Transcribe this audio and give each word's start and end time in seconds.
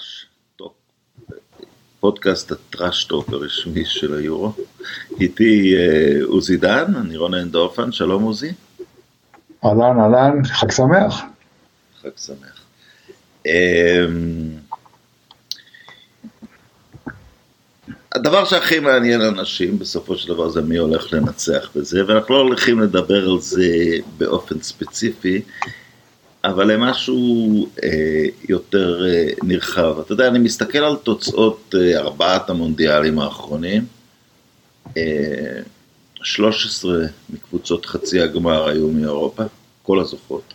ברוכים 0.00 0.30
הבאים 1.28 1.40
ליורו 1.40 1.60
טראש, 1.60 1.66
פודקאסט 2.00 2.52
ה 2.52 2.61
trash 2.61 3.04
talk 3.04 3.28
הרשמי 3.28 3.84
של 3.84 4.14
היורו. 4.14 4.52
איתי 5.20 5.74
אה, 5.76 6.24
עוזי 6.24 6.56
דן, 6.56 6.94
אני 7.00 7.16
רונן 7.16 7.48
דורפן, 7.48 7.92
שלום 7.92 8.22
עוזי. 8.22 8.52
אהלן, 9.64 10.00
אהלן, 10.00 10.44
חג 10.44 10.70
שמח. 10.70 11.22
חג 12.02 12.10
שמח. 12.16 12.64
אמ, 13.46 13.50
הדבר 18.14 18.44
שהכי 18.44 18.80
מעניין 18.80 19.20
אנשים 19.20 19.78
בסופו 19.78 20.16
של 20.16 20.28
דבר 20.28 20.48
זה 20.48 20.62
מי 20.62 20.76
הולך 20.76 21.12
לנצח 21.12 21.70
בזה, 21.76 22.06
ואנחנו 22.06 22.34
לא 22.34 22.40
הולכים 22.40 22.80
לדבר 22.80 23.30
על 23.30 23.40
זה 23.40 23.66
באופן 24.18 24.62
ספציפי, 24.62 25.42
אבל 26.44 26.72
למשהו 26.72 27.66
אה, 27.84 28.24
יותר 28.48 29.06
אה, 29.06 29.28
נרחב. 29.42 29.98
אתה 30.00 30.12
יודע, 30.12 30.28
אני 30.28 30.38
מסתכל 30.38 30.78
על 30.78 30.96
תוצאות 30.96 31.74
אה, 31.78 31.98
ארבעת 31.98 32.50
המונדיאלים 32.50 33.18
האחרונים. 33.18 33.84
אה, 34.96 35.60
13 36.22 36.98
מקבוצות 37.30 37.86
חצי 37.86 38.20
הגמר 38.20 38.68
היו 38.68 38.88
מאירופה, 38.88 39.42
כל 39.82 40.00
הזוכות. 40.00 40.54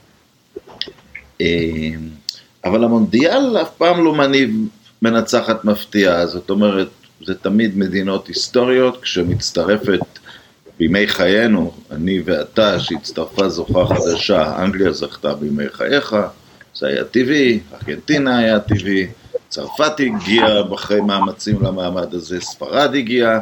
אה, 1.42 1.48
אבל 2.66 2.84
המונדיאל 2.84 3.58
אף 3.62 3.70
פעם 3.78 4.06
לא 4.06 4.16
מניב 4.16 4.56
מנצחת 5.02 5.66
מפתיעה, 5.66 6.28
זאת 6.28 6.50
אומרת, 6.50 6.88
זה 7.26 7.36
תמיד 7.36 7.78
מדינות 7.78 8.28
היסטוריות, 8.28 9.02
כשמצטרפת 9.02 10.00
בימי 10.80 11.08
חיינו, 11.08 11.74
אני 11.92 12.22
ואתה, 12.26 12.80
שהצטרפה 12.80 13.50
זוכה 13.50 13.86
חדשה, 13.86 14.64
אנגליה 14.64 14.92
זכתה 14.92 15.34
בימי 15.34 15.70
חייך, 15.70 16.16
זה 16.76 16.88
היה 16.88 17.04
טבעי, 17.04 17.60
ארגנטינה 17.74 18.38
היה 18.38 18.60
טבעי, 18.60 19.08
צרפת 19.50 19.94
הגיעה 20.00 20.62
אחרי 20.76 21.02
מאמצים 21.02 21.62
למעמד 21.62 22.14
הזה, 22.14 22.42
ספרד 22.42 22.96
הגיעה, 22.96 23.40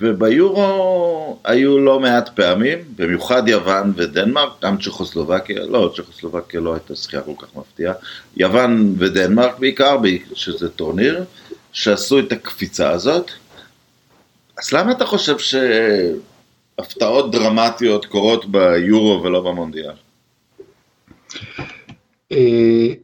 וביורו 0.00 1.38
היו 1.44 1.78
לא 1.78 2.00
מעט 2.00 2.28
פעמים, 2.28 2.78
במיוחד 2.96 3.48
יוון 3.48 3.92
ודנמרק, 3.96 4.52
גם 4.62 4.76
צ'כוסלובקיה, 4.78 5.66
לא, 5.66 5.92
צ'כוסלובקיה 5.96 6.60
לא 6.60 6.74
הייתה 6.74 6.94
זכייה 6.94 7.22
כל 7.22 7.32
כך 7.38 7.56
מפתיעה, 7.56 7.94
יוון 8.36 8.94
ודנמרק 8.98 9.58
בעיקר, 9.58 9.98
שזה 10.34 10.68
טורניר, 10.68 11.24
שעשו 11.72 12.18
את 12.18 12.32
הקפיצה 12.32 12.90
הזאת. 12.90 13.30
אז 14.58 14.72
למה 14.72 14.92
אתה 14.92 15.06
חושב 15.06 15.36
שהפתעות 16.78 17.32
דרמטיות 17.32 18.06
קורות 18.06 18.50
ביורו 18.50 19.22
ולא 19.22 19.40
במונדיאל? 19.40 19.94
אה, 22.32 22.94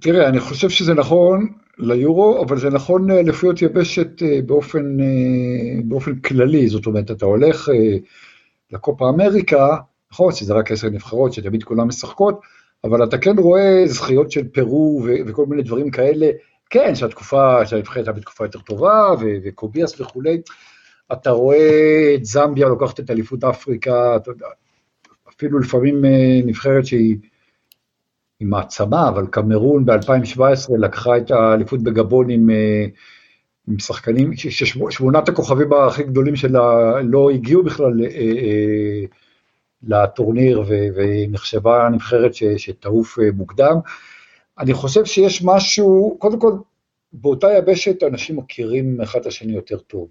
תראה, 0.00 0.28
אני 0.28 0.40
חושב 0.40 0.68
שזה 0.68 0.94
נכון 0.94 1.48
ליורו, 1.78 2.44
אבל 2.44 2.58
זה 2.58 2.70
נכון 2.70 3.10
אה, 3.10 3.22
לפיות 3.22 3.62
יבשת 3.62 4.22
אה, 4.22 4.38
באופן, 4.46 4.96
באופן 5.84 6.16
כללי, 6.16 6.68
זאת 6.68 6.86
אומרת, 6.86 7.10
אתה 7.10 7.26
הולך 7.26 7.68
לקופה 8.72 9.08
אמריקה, 9.08 9.76
נכון 10.12 10.32
שזה 10.32 10.54
רק 10.54 10.72
עשר 10.72 10.88
נבחרות 10.88 11.32
שתמיד 11.32 11.62
כולן 11.62 11.86
משחקות, 11.86 12.40
אבל 12.84 13.04
אתה 13.04 13.18
כן 13.18 13.38
רואה 13.38 13.82
זכיות 13.86 14.30
של 14.30 14.48
פרו 14.48 15.06
וכל 15.26 15.46
מיני 15.46 15.62
דברים 15.62 15.90
כאלה, 15.90 16.30
כן, 16.70 16.94
שהתקופה, 16.94 17.66
שהנבחרת 17.66 17.96
הייתה 17.96 18.12
בתקופה 18.12 18.44
יותר 18.44 18.58
טובה, 18.58 19.14
וקוביאס 19.44 20.00
וכולי. 20.00 20.40
אתה 21.12 21.30
רואה 21.30 22.12
את 22.14 22.24
זמביה 22.24 22.68
לוקחת 22.68 23.00
את 23.00 23.10
אליפות 23.10 23.44
אפריקה, 23.44 24.16
אתה 24.16 24.30
יודע, 24.30 24.46
אפילו 25.28 25.58
לפעמים 25.58 26.04
אה, 26.04 26.40
נבחרת 26.44 26.86
שהיא 26.86 27.16
היא 28.40 28.48
מעצמה, 28.48 29.08
אבל 29.08 29.26
קמרון 29.26 29.84
ב-2017 29.84 30.72
לקחה 30.78 31.16
את 31.16 31.30
האליפות 31.30 31.82
בגבון 31.82 32.30
עם, 32.30 32.50
אה, 32.50 32.86
עם 33.68 33.78
שחקנים, 33.78 34.36
ששמונת 34.36 35.28
הכוכבים 35.28 35.72
הכי 35.72 36.02
גדולים 36.02 36.36
שלה 36.36 36.94
לא 37.02 37.30
הגיעו 37.30 37.64
בכלל 37.64 38.00
אה, 38.04 39.04
לטורניר, 39.82 40.64
ונחשבה 40.68 41.88
נבחרת 41.92 42.34
שתעוף 42.34 43.18
מוקדם. 43.34 43.76
אני 44.60 44.74
חושב 44.74 45.04
שיש 45.04 45.42
משהו, 45.44 46.16
קודם 46.18 46.40
כל, 46.40 46.52
באותה 47.12 47.48
יבשת 47.58 48.02
אנשים 48.02 48.36
מכירים 48.36 49.00
אחד 49.00 49.20
את 49.20 49.26
השני 49.26 49.52
יותר 49.52 49.78
טוב. 49.78 50.08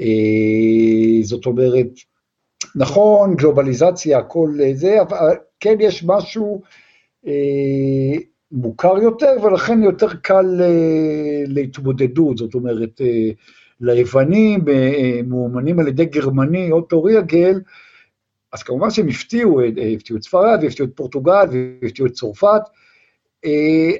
אה, 0.00 1.22
זאת 1.22 1.46
אומרת, 1.46 1.86
נכון, 2.76 3.36
גלובליזציה, 3.36 4.18
הכל 4.18 4.50
זה, 4.74 5.02
אבל 5.02 5.34
כן 5.60 5.76
יש 5.80 6.04
משהו 6.06 6.62
אה, 7.26 8.18
מוכר 8.52 8.98
יותר, 9.02 9.36
ולכן 9.42 9.82
יותר 9.82 10.14
קל 10.22 10.60
אה, 10.60 11.42
להתמודדות, 11.46 12.36
זאת 12.36 12.54
אומרת, 12.54 13.00
ליוונים, 13.80 14.60
מאומנים 15.26 15.78
על 15.78 15.88
ידי 15.88 16.04
גרמני, 16.04 16.70
אוטו 16.70 17.02
ריאגל, 17.02 17.60
אז 18.52 18.62
כמובן 18.62 18.90
שהם 18.90 19.08
הפתיעו, 19.08 19.60
הפתיעו 19.94 20.18
את 20.18 20.22
ספרד, 20.22 20.58
והפתיעו 20.62 20.88
את 20.88 20.96
פורטוגל, 20.96 21.46
והפתיעו 21.82 22.08
את 22.08 22.12
צרפת, 22.12 22.46
אה, 22.46 22.85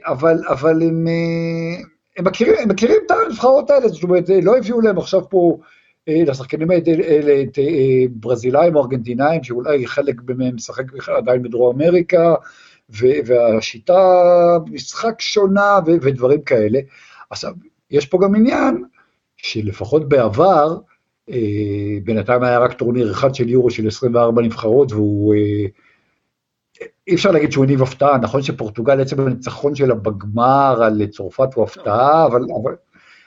אבל, 0.06 0.36
אבל 0.48 0.82
הם, 0.82 1.08
אה, 1.08 1.82
הם, 2.16 2.24
מכירים, 2.26 2.54
הם 2.62 2.68
מכירים 2.68 2.98
את 3.06 3.10
הנבחרות 3.10 3.70
האלה, 3.70 3.88
זאת 3.88 4.02
אומרת, 4.02 4.24
לא 4.42 4.56
הביאו 4.56 4.80
להם 4.80 4.98
עכשיו 4.98 5.28
פה, 5.28 5.58
אה, 6.08 6.22
לשחקנים 6.26 6.70
האלה, 6.70 6.82
את 7.42 7.58
ברזילאים 8.10 8.76
או 8.76 8.82
ארגנטינאים, 8.82 9.44
שאולי 9.44 9.86
חלק 9.86 10.16
מהם 10.36 10.54
משחק 10.54 10.84
עדיין 11.16 11.42
בדרום 11.42 11.82
אמריקה, 11.82 12.34
והשיטה, 12.88 14.02
משחק 14.70 15.20
שונה 15.20 15.78
ודברים 15.86 16.42
כאלה. 16.42 16.78
עכשיו, 17.30 17.52
יש 17.90 18.06
פה 18.06 18.18
גם 18.22 18.34
עניין, 18.34 18.84
שלפחות 19.36 20.08
בעבר, 20.08 20.76
בינתיים 22.04 22.42
היה 22.42 22.58
רק 22.58 22.72
טורניר 22.72 23.12
אחד 23.12 23.34
של 23.34 23.48
יורו 23.48 23.70
של 23.70 23.86
24 23.86 24.42
נבחרות, 24.42 24.92
והוא 24.92 25.34
אי 27.06 27.14
אפשר 27.14 27.30
להגיד 27.30 27.52
שהוא 27.52 27.64
הניב 27.64 27.82
הפתעה, 27.82 28.18
נכון 28.18 28.42
שפורטוגל, 28.42 29.00
עצם 29.00 29.20
הניצחון 29.20 29.74
שלה 29.74 29.94
בגמר 29.94 30.82
על 30.82 31.06
צרפת 31.06 31.54
הוא 31.54 31.64
הפתעה, 31.64 32.26
אבל, 32.26 32.40
אבל, 32.62 32.74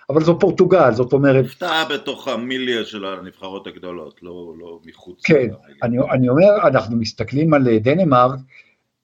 אבל 0.10 0.24
זו 0.24 0.40
פורטוגל, 0.40 0.94
זאת 0.94 1.14
אומרת... 1.14 1.46
הפתעה 1.46 1.86
בתוך 1.86 2.28
המיליה 2.28 2.86
של 2.86 3.06
הנבחרות 3.06 3.68
הגדולות, 3.68 4.20
לא, 4.24 4.54
לא 4.60 4.80
מחוץ. 4.86 5.22
כן, 5.26 5.48
אני, 5.84 5.98
אני 6.12 6.30
אומר, 6.30 6.68
אנחנו 6.68 6.98
מסתכלים 6.98 7.54
על 7.54 7.78
דנמרק, 7.78 8.40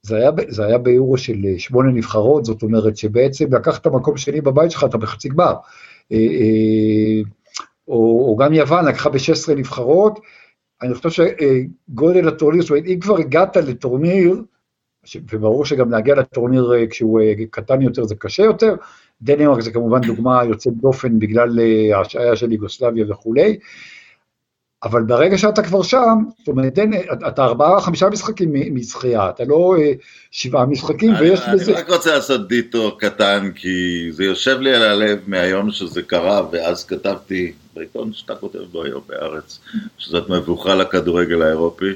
זה 0.01 0.15
היה, 0.15 0.31
זה 0.47 0.65
היה 0.65 0.77
ביורו 0.77 1.17
של 1.17 1.35
שמונה 1.57 1.91
נבחרות, 1.91 2.45
זאת 2.45 2.63
אומרת 2.63 2.97
שבעצם 2.97 3.53
לקחת 3.53 3.81
את 3.81 3.85
המקום 3.85 4.17
שני 4.17 4.41
בבית 4.41 4.71
שלך, 4.71 4.83
אתה 4.83 4.97
בחצי 4.97 5.29
גמר. 5.29 5.53
אה, 6.11 6.17
אה, 6.17 7.21
או, 7.87 8.25
או 8.29 8.35
גם 8.35 8.53
יוון 8.53 8.85
לקחה 8.85 9.09
ב-16 9.09 9.53
נבחרות, 9.55 10.19
אני 10.85 10.93
חושב 10.93 11.25
שגודל 11.89 12.27
הטורניר, 12.27 12.61
זאת 12.61 12.69
אומרת, 12.69 12.85
אם 12.87 12.99
כבר 12.99 13.17
הגעת 13.17 13.57
לטורניר, 13.57 14.41
וברור 15.31 15.65
שגם 15.65 15.91
להגיע 15.91 16.15
לטורניר 16.15 16.73
אה, 16.73 16.87
כשהוא 16.87 17.21
אה, 17.21 17.33
קטן 17.49 17.81
יותר 17.81 18.03
זה 18.03 18.15
קשה 18.15 18.43
יותר, 18.43 18.75
דנמרק 19.21 19.61
זה 19.61 19.71
כמובן 19.71 20.01
דוגמה 20.01 20.43
יוצאת 20.45 20.73
דופן 20.73 21.19
בגלל 21.19 21.59
אה, 21.59 21.97
ההשעיה 21.97 22.35
של 22.35 22.51
יוגוסלביה 22.51 23.05
וכולי, 23.09 23.57
אבל 24.83 25.03
ברגע 25.03 25.37
שאתה 25.37 25.63
כבר 25.63 25.83
שם, 25.83 26.23
זאת 26.39 26.47
אומרת, 26.47 26.73
דנ... 26.73 26.91
אתה 27.27 27.43
ארבעה, 27.43 27.81
חמישה 27.81 28.09
משחקים 28.09 28.53
מזכייה, 28.53 29.29
אתה 29.29 29.43
לא 29.45 29.75
שבעה 30.31 30.65
משחקים, 30.65 31.13
ויש 31.19 31.41
אני 31.41 31.53
בזה... 31.53 31.71
אני 31.71 31.81
רק 31.81 31.89
רוצה 31.89 32.15
לעשות 32.15 32.47
דיטור 32.47 32.99
קטן, 32.99 33.51
כי 33.55 34.07
זה 34.11 34.23
יושב 34.23 34.59
לי 34.59 34.75
על 34.75 34.83
הלב 34.83 35.19
מהיום 35.27 35.71
שזה 35.71 36.01
קרה, 36.01 36.41
ואז 36.51 36.85
כתבתי 36.85 37.53
בעיתון 37.75 38.13
שאתה 38.13 38.35
כותב 38.35 38.59
בו 38.59 38.83
היום 38.83 39.01
בארץ, 39.07 39.59
שזאת 39.97 40.29
מבוכה 40.29 40.75
לכדורגל 40.75 41.41
האירופי. 41.41 41.91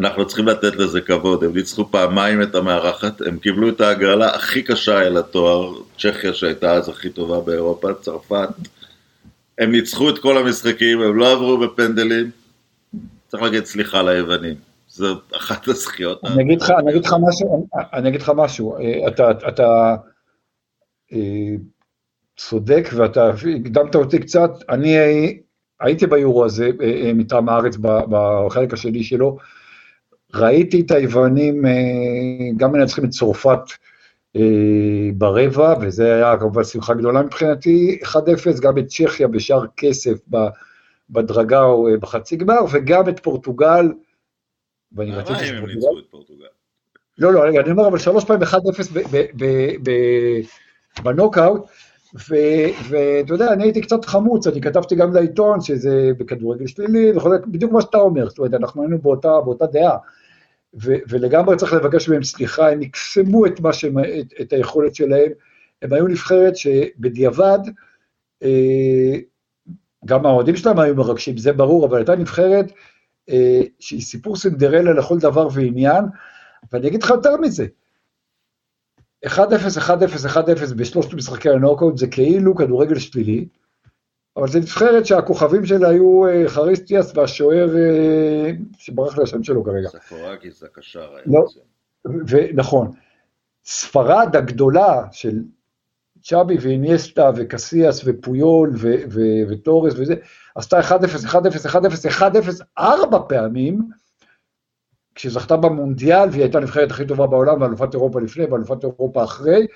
אנחנו 0.00 0.26
צריכים 0.26 0.46
לתת 0.46 0.76
לזה 0.76 1.00
כבוד, 1.00 1.44
הם 1.44 1.54
ניצחו 1.54 1.90
פעמיים 1.90 2.42
את 2.42 2.54
המארחת, 2.54 3.20
הם 3.20 3.38
קיבלו 3.38 3.68
את 3.68 3.80
ההגרלה 3.80 4.34
הכי 4.34 4.62
קשה 4.62 5.02
אל 5.02 5.16
התואר, 5.16 5.74
צ'כיה 5.98 6.34
שהייתה 6.34 6.72
אז 6.72 6.88
הכי 6.88 7.10
טובה 7.10 7.40
באירופה, 7.40 7.94
צרפת, 8.00 8.48
הם 9.58 9.72
ניצחו 9.72 10.10
את 10.10 10.18
כל 10.18 10.38
המשחקים, 10.38 11.00
הם 11.00 11.16
לא 11.16 11.32
עברו 11.32 11.58
בפנדלים, 11.58 12.30
צריך 13.28 13.42
להגיד 13.42 13.64
סליחה 13.64 14.02
ליוונים, 14.02 14.54
זאת 14.88 15.32
אחת 15.36 15.68
הזכיות. 15.68 16.24
אני 16.24 16.42
אגיד 16.42 16.62
לך, 16.62 16.70
אני 16.78 16.90
אגיד 16.90 17.04
לך 17.04 17.14
משהו, 17.28 17.68
אני 17.92 18.08
אגיד 18.08 18.22
לך 18.22 18.32
משהו, 18.36 18.76
אה, 18.76 19.08
אתה, 19.08 19.30
אתה 19.48 19.94
אה, 21.12 21.56
צודק 22.36 22.88
ואתה 22.96 23.28
הקדמת 23.28 23.94
אותי 23.94 24.18
קצת, 24.18 24.50
אני 24.68 24.96
הייתי 25.80 26.06
ביורו 26.06 26.44
הזה 26.44 26.70
אה, 26.82 27.12
מטעם 27.14 27.48
הארץ 27.48 27.76
בחלק 28.08 28.72
השני 28.72 29.04
שלו, 29.04 29.38
ראיתי 30.34 30.80
את 30.80 30.90
היוונים 30.90 31.66
אה, 31.66 31.72
גם 32.56 32.72
מנצחים 32.72 33.04
את 33.04 33.10
צרפת 33.10 33.60
אה, 34.36 35.10
ברבע, 35.14 35.74
וזה 35.80 36.14
היה 36.14 36.36
כמובן 36.38 36.64
שמחה 36.64 36.94
גדולה 36.94 37.22
מבחינתי, 37.22 37.98
1-0, 38.04 38.16
גם 38.62 38.78
את 38.78 38.86
צ'כיה 38.86 39.28
בשאר 39.28 39.64
כסף 39.76 40.18
בדרגה 41.10 41.62
או 41.62 41.88
אה, 41.88 41.96
בחצי 41.96 42.36
גמר, 42.36 42.60
וגם 42.72 43.08
את 43.08 43.20
פורטוגל. 43.20 43.92
ואני 44.92 45.12
רציתי 45.12 45.46
שפורטוגל... 45.46 46.46
לא, 47.18 47.32
לא, 47.32 47.40
רגע, 47.40 47.60
אני 47.60 47.70
אומר, 47.70 47.88
אבל 47.88 47.98
שלוש 47.98 48.24
פעמים 48.24 48.42
1-0 48.42 48.46
בנוקאוט, 51.02 51.62
ואתה 52.14 53.34
יודע, 53.34 53.52
אני 53.52 53.64
הייתי 53.64 53.80
קצת 53.80 54.04
חמוץ, 54.04 54.46
אני 54.46 54.60
כתבתי 54.60 54.94
גם 54.94 55.12
לעיתון 55.14 55.60
שזה 55.60 56.10
בכדורגל 56.18 56.66
שלילי, 56.66 57.12
וכו', 57.16 57.30
בדיוק 57.46 57.72
מה 57.72 57.80
שאתה 57.80 57.98
אומר, 57.98 58.28
זאת 58.28 58.38
אומרת, 58.38 58.54
אנחנו 58.54 58.82
היינו 58.82 58.98
באותה, 58.98 59.40
באותה 59.40 59.66
דעה. 59.66 59.96
ו- 60.82 60.96
ולגמרי 61.08 61.56
צריך 61.56 61.72
לבקש 61.72 62.08
מהם 62.08 62.24
סליחה, 62.24 62.70
הם 62.70 62.82
יקסמו 62.82 63.46
את, 63.46 63.60
שהם, 63.72 63.98
את, 63.98 64.34
את 64.40 64.52
היכולת 64.52 64.94
שלהם, 64.94 65.32
הם 65.82 65.92
היו 65.92 66.08
נבחרת 66.08 66.56
שבדיעבד, 66.56 67.58
אה, 68.42 69.18
גם 70.04 70.26
האוהדים 70.26 70.56
שלהם 70.56 70.78
היו 70.78 70.94
מרגשים, 70.94 71.36
זה 71.36 71.52
ברור, 71.52 71.86
אבל 71.86 71.96
הייתה 71.96 72.16
נבחרת 72.16 72.72
אה, 73.30 73.60
שהיא 73.80 74.02
סיפור 74.02 74.36
סינדרלה 74.36 74.92
לכל 74.92 75.18
דבר 75.18 75.48
ועניין, 75.52 76.04
ואני 76.72 76.88
אגיד 76.88 77.02
לך 77.02 77.10
יותר 77.10 77.36
מזה, 77.36 77.66
1-0, 79.26 79.28
1-0, 79.28 79.90
1-0 80.34 80.74
בשלושת 80.76 81.14
משחקי 81.14 81.50
הנוקאוט 81.50 81.98
זה 81.98 82.06
כאילו 82.06 82.54
כדורגל 82.54 82.98
שלילי, 82.98 83.48
אבל 84.36 84.48
זו 84.48 84.58
נבחרת 84.58 85.06
שהכוכבים 85.06 85.66
שלה 85.66 85.88
היו 85.88 86.26
אה, 86.26 86.48
חריסטיאס 86.48 87.16
והשוער, 87.16 87.76
אה, 87.76 88.50
שברח 88.78 89.18
לי 89.18 89.24
השם 89.24 89.42
שלו 89.42 89.64
כרגע. 89.64 89.88
ספורגיס 89.88 90.60
זה 90.60 90.66
קשר 90.72 91.14
היה. 91.14 91.22
לא, 91.26 91.46
ונכון. 92.28 92.90
ספרד 93.64 94.36
הגדולה 94.36 95.04
של 95.12 95.42
צ'אבי 96.22 96.56
ואיניאסטה 96.60 97.30
וקסיאס 97.36 98.02
ופויול 98.04 98.72
וטורס 99.48 99.94
וזה, 99.96 100.14
עשתה 100.54 100.80
1-0, 100.80 100.82
1-0, 101.26 101.34
1-0, 101.66 102.10
1-0 102.10 102.22
ארבע 102.78 103.18
פעמים, 103.28 103.88
כשזכתה 105.14 105.56
במונדיאל 105.56 106.28
והיא 106.30 106.42
הייתה 106.42 106.58
הנבחרת 106.58 106.90
הכי 106.90 107.06
טובה 107.06 107.26
בעולם, 107.26 107.62
ואלופת 107.62 107.94
אירופה 107.94 108.20
לפני 108.20 108.44
ואלופת 108.44 108.82
אירופה 108.82 109.24
אחרי, 109.24 109.66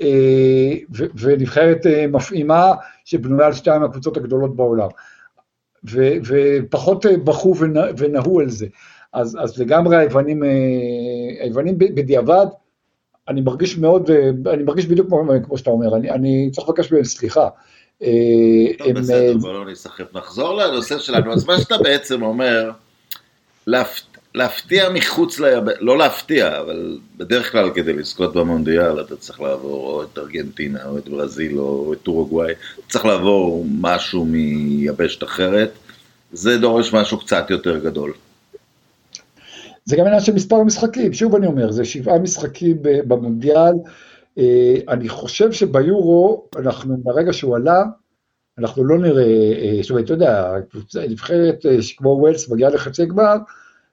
אה, 0.00 0.72
ונבחרת 1.14 1.86
אה, 1.86 2.06
מפעימה 2.06 2.72
שבנויה 3.04 3.46
על 3.46 3.52
שתיים 3.52 3.82
מהקבוצות 3.82 4.16
הגדולות 4.16 4.56
בעולם. 4.56 4.88
ופחות 6.24 7.06
אה, 7.06 7.16
בכו 7.16 7.54
ונהו 7.96 8.40
על 8.40 8.48
זה. 8.48 8.66
אז, 9.12 9.38
אז 9.40 9.58
לגמרי 9.58 9.96
היוונים, 9.96 10.42
היוונים 11.40 11.78
בדיעבד, 11.78 12.46
אני 13.28 13.40
מרגיש 13.40 13.78
מאוד, 13.78 14.10
אני 14.52 14.62
מרגיש 14.62 14.86
בדיוק 14.86 15.08
כמו, 15.08 15.22
כמו 15.44 15.58
שאתה 15.58 15.70
אומר, 15.70 15.96
אני, 15.96 16.10
אני 16.10 16.48
צריך 16.52 16.68
לבקש 16.68 16.92
מהם 16.92 17.04
סליחה. 17.04 17.48
טוב, 18.78 18.92
בסדר, 18.94 19.36
בוא 19.38 19.52
לא 19.52 19.70
נסחף, 19.70 20.14
נחזור 20.14 20.54
לנושא 20.54 20.98
שלנו, 20.98 21.32
אז 21.32 21.46
מה 21.46 21.58
שאתה 21.58 21.78
בעצם 21.78 22.22
אומר, 22.22 22.70
להפתיע 24.34 24.88
מחוץ 24.88 25.40
ליבשת, 25.40 25.76
לא 25.80 25.98
להפתיע, 25.98 26.60
אבל 26.60 26.98
בדרך 27.16 27.52
כלל 27.52 27.70
כדי 27.74 27.92
לזכות 27.92 28.34
במונדיאל 28.34 29.00
אתה 29.00 29.16
צריך 29.16 29.40
לעבור 29.40 29.92
או 29.92 30.02
את 30.02 30.18
ארגנטינה 30.18 30.84
או 30.84 30.98
את 30.98 31.08
ברזיל 31.08 31.58
או 31.58 31.92
את 31.92 32.08
אורוגוואי, 32.08 32.52
צריך 32.88 33.04
לעבור 33.04 33.66
משהו 33.80 34.24
מיבשת 34.24 35.22
אחרת, 35.22 35.70
זה 36.32 36.58
דורש 36.58 36.94
משהו 36.94 37.18
קצת 37.18 37.50
יותר 37.50 37.78
גדול. 37.78 38.12
זה 39.84 39.96
גם 39.96 40.06
עניין 40.06 40.20
של 40.20 40.34
מספר 40.34 40.62
משחקים, 40.62 41.12
שוב 41.12 41.34
אני 41.34 41.46
אומר, 41.46 41.72
זה 41.72 41.84
שבעה 41.84 42.18
משחקים 42.18 42.76
במונדיאל, 42.82 43.74
אה, 44.38 44.74
אני 44.88 45.08
חושב 45.08 45.52
שביורו, 45.52 46.44
אנחנו, 46.56 46.96
ברגע 47.02 47.32
שהוא 47.32 47.56
עלה, 47.56 47.82
אנחנו 48.58 48.84
לא 48.84 48.98
נראה, 48.98 49.24
אה, 49.24 49.78
זאת 49.82 49.90
אומרת, 49.90 50.04
אתה 50.04 50.12
יודע, 50.12 50.52
נבחרת 51.08 51.66
אה, 51.66 51.76
כמו 51.96 52.08
ווילס 52.08 52.50
מגיעה 52.50 52.70
לחצי 52.70 53.06
גמר, 53.06 53.36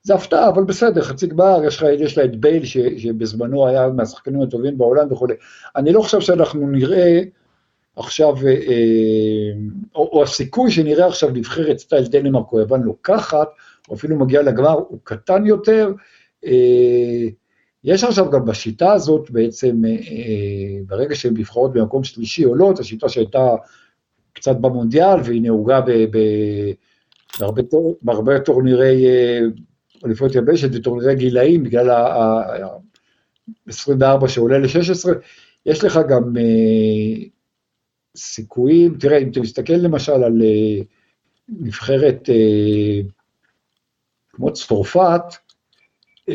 זה 0.05 0.15
הפתעה, 0.15 0.49
אבל 0.49 0.63
בסדר, 0.63 1.01
חצי 1.01 1.27
גמר, 1.27 1.65
יש, 1.67 1.83
יש 1.99 2.17
לה 2.17 2.23
את 2.23 2.35
בייל 2.35 2.65
ש, 2.65 2.77
שבזמנו 2.77 3.67
היה 3.67 3.89
מהשחקנים 3.89 4.41
הטובים 4.41 4.77
בעולם 4.77 5.11
וכולי. 5.11 5.33
אני 5.75 5.91
לא 5.91 6.01
חושב 6.01 6.19
שאנחנו 6.19 6.67
נראה 6.67 7.21
עכשיו, 7.95 8.35
אה, 8.47 9.51
או, 9.95 10.09
או 10.13 10.23
הסיכוי 10.23 10.71
שנראה 10.71 11.07
עכשיו 11.07 11.29
נבחרת 11.29 11.77
סטייל 11.77 12.07
דנמרק 12.07 12.51
או 12.51 12.59
יוון 12.59 12.81
לוקחת, 12.83 13.47
או 13.89 13.95
אפילו 13.95 14.15
מגיע 14.15 14.41
לגמר, 14.41 14.71
הוא 14.71 14.99
קטן 15.03 15.45
יותר. 15.45 15.91
אה, 16.45 17.27
יש 17.83 18.03
עכשיו 18.03 18.31
גם 18.31 18.45
בשיטה 18.45 18.91
הזאת 18.93 19.31
בעצם, 19.31 19.81
אה, 19.85 20.79
ברגע 20.87 21.15
שהן 21.15 21.33
נבחרות 21.37 21.73
במקום 21.73 22.03
שלישי 22.03 22.43
עולות, 22.43 22.79
השיטה 22.79 23.09
שהייתה 23.09 23.55
קצת 24.33 24.55
במונדיאל 24.55 25.19
והיא 25.23 25.41
נהוגה 25.41 25.81
בהרבה, 27.39 27.61
בהרבה 28.01 28.39
טורנירי 28.39 29.05
אליפויות 30.05 30.35
יבשת 30.35 30.69
וטורנירי 30.73 31.15
גילאים, 31.15 31.63
בגלל 31.63 31.89
ה-24 31.89 34.27
שעולה 34.27 34.57
ל-16, 34.57 35.09
יש 35.65 35.83
לך 35.83 35.99
גם 36.09 36.23
uh, 36.37 37.29
סיכויים, 38.17 38.97
תראה, 38.99 39.17
אם 39.17 39.31
אתה 39.31 39.39
מסתכל 39.39 39.73
למשל 39.73 40.23
על 40.23 40.41
uh, 40.41 40.83
נבחרת 41.49 42.29
uh, 42.29 42.31
כמו 44.29 44.53
צרפת, 44.53 45.21
uh, 46.29 46.33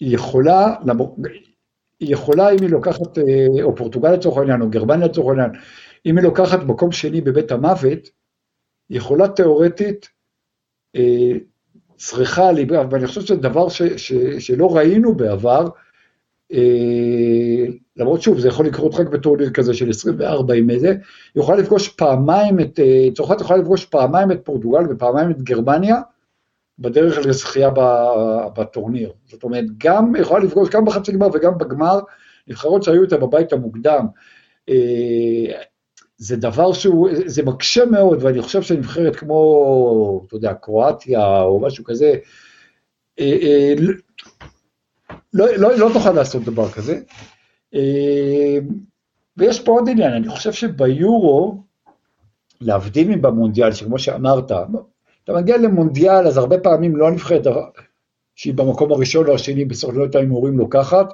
היא 0.00 0.14
יכולה, 0.14 0.74
היא 2.00 2.12
יכולה, 2.12 2.50
אם 2.50 2.58
היא 2.60 2.70
לוקחת, 2.70 3.18
או 3.62 3.76
פורטוגל 3.76 4.12
לצורך 4.12 4.38
העניין, 4.38 4.62
או 4.62 4.70
גרמניה 4.70 5.06
לצורך 5.06 5.28
העניין, 5.28 5.50
אם 6.06 6.18
היא 6.18 6.24
לוקחת 6.24 6.62
מקום 6.62 6.92
שני 6.92 7.20
בבית 7.20 7.52
המוות, 7.52 8.10
היא 8.88 8.98
יכולה 8.98 9.28
תיאורטית 9.28 10.08
צריכה, 12.00 12.50
ואני 12.90 13.06
חושב 13.06 13.20
שזה 13.20 13.36
דבר 13.36 13.68
ש, 13.68 13.82
ש, 13.82 14.12
שלא 14.38 14.76
ראינו 14.76 15.14
בעבר, 15.14 15.68
אה, 16.52 17.66
למרות 17.96 18.22
שוב, 18.22 18.38
זה 18.38 18.48
יכול 18.48 18.66
לקרות 18.66 18.94
רק 18.94 19.08
בטורניר 19.08 19.50
כזה 19.50 19.74
של 19.74 19.90
24 19.90 20.54
עם 20.54 20.70
איזה, 20.70 20.88
היא 20.88 21.42
יכולה 21.42 21.58
לפגוש 21.58 21.88
פעמיים 21.88 22.60
את, 22.60 22.80
אה, 22.80 23.08
צרפת 23.14 23.40
יכולה 23.40 23.58
לפגוש 23.58 23.84
פעמיים 23.84 24.32
את 24.32 24.40
פורטוגל 24.44 24.84
ופעמיים 24.90 25.30
את 25.30 25.42
גרמניה, 25.42 25.96
בדרך 26.78 27.26
לזכייה 27.26 27.70
בטורניר. 28.56 29.12
זאת 29.26 29.42
אומרת, 29.42 29.64
גם 29.78 30.12
יכולה 30.16 30.44
לפגוש 30.44 30.68
גם 30.68 30.84
בחצי 30.84 31.12
גמר 31.12 31.28
וגם 31.34 31.58
בגמר, 31.58 31.98
נבחרות 32.48 32.82
שהיו 32.82 33.02
איתה 33.02 33.16
בבית 33.16 33.52
המוקדם. 33.52 34.06
אה, 34.68 35.62
זה 36.20 36.36
דבר 36.36 36.72
שהוא, 36.72 37.08
זה 37.26 37.42
מקשה 37.42 37.84
מאוד, 37.84 38.24
ואני 38.24 38.42
חושב 38.42 38.62
שנבחרת 38.62 39.16
כמו, 39.16 40.24
אתה 40.26 40.36
יודע, 40.36 40.54
קרואטיה 40.54 41.42
או 41.42 41.60
משהו 41.60 41.84
כזה, 41.84 42.14
אה, 43.20 43.38
אה, 43.42 43.74
לא, 45.32 45.46
לא, 45.56 45.78
לא 45.78 45.90
תוכל 45.92 46.12
לעשות 46.12 46.42
דבר 46.42 46.70
כזה. 46.70 47.00
אה, 47.74 48.58
ויש 49.36 49.60
פה 49.60 49.72
עוד 49.72 49.88
עניין, 49.88 50.12
אני 50.12 50.28
חושב 50.28 50.52
שביורו, 50.52 51.62
להבדיל 52.60 53.08
מבמונדיאל, 53.08 53.72
שכמו 53.72 53.98
שאמרת, 53.98 54.52
אתה 55.24 55.32
מגיע 55.32 55.56
למונדיאל, 55.56 56.26
אז 56.26 56.36
הרבה 56.36 56.58
פעמים 56.58 56.96
לא 56.96 57.08
הנבחרת 57.08 57.46
שהיא 58.34 58.54
במקום 58.54 58.92
הראשון 58.92 59.26
או 59.26 59.34
השני 59.34 59.64
בסוכנויות 59.64 60.14
ההימורים 60.14 60.58
לוקחת, 60.58 61.12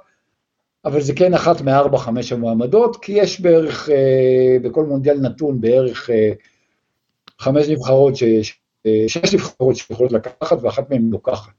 אבל 0.86 1.00
זה 1.00 1.12
כן 1.14 1.34
אחת 1.34 1.60
מארבע, 1.60 1.98
חמש 1.98 2.32
המועמדות, 2.32 2.96
כי 2.96 3.12
יש 3.12 3.40
בערך, 3.40 3.90
אה, 3.90 4.56
בכל 4.62 4.84
מונדיאל 4.84 5.20
נתון 5.20 5.60
בערך 5.60 6.10
אה, 6.10 6.32
חמש 7.38 7.68
נבחרות, 7.68 8.16
ש, 8.16 8.22
אה, 8.86 9.04
שש 9.08 9.34
נבחרות 9.34 9.76
שיכולות 9.76 10.12
לקחת 10.12 10.58
ואחת 10.62 10.90
מהן 10.90 11.10
לוקחת. 11.10 11.52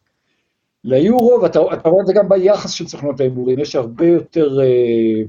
ליורו, 0.83 1.39
ואתה 1.43 1.59
רואה 1.59 2.01
את 2.01 2.07
זה 2.07 2.13
גם 2.13 2.29
ביחס 2.29 2.71
של 2.71 2.87
סוכנות 2.87 3.19
ההימורים, 3.19 3.59
יש 3.59 3.75
הרבה 3.75 4.07
יותר 4.07 4.59
אה, 4.61 5.23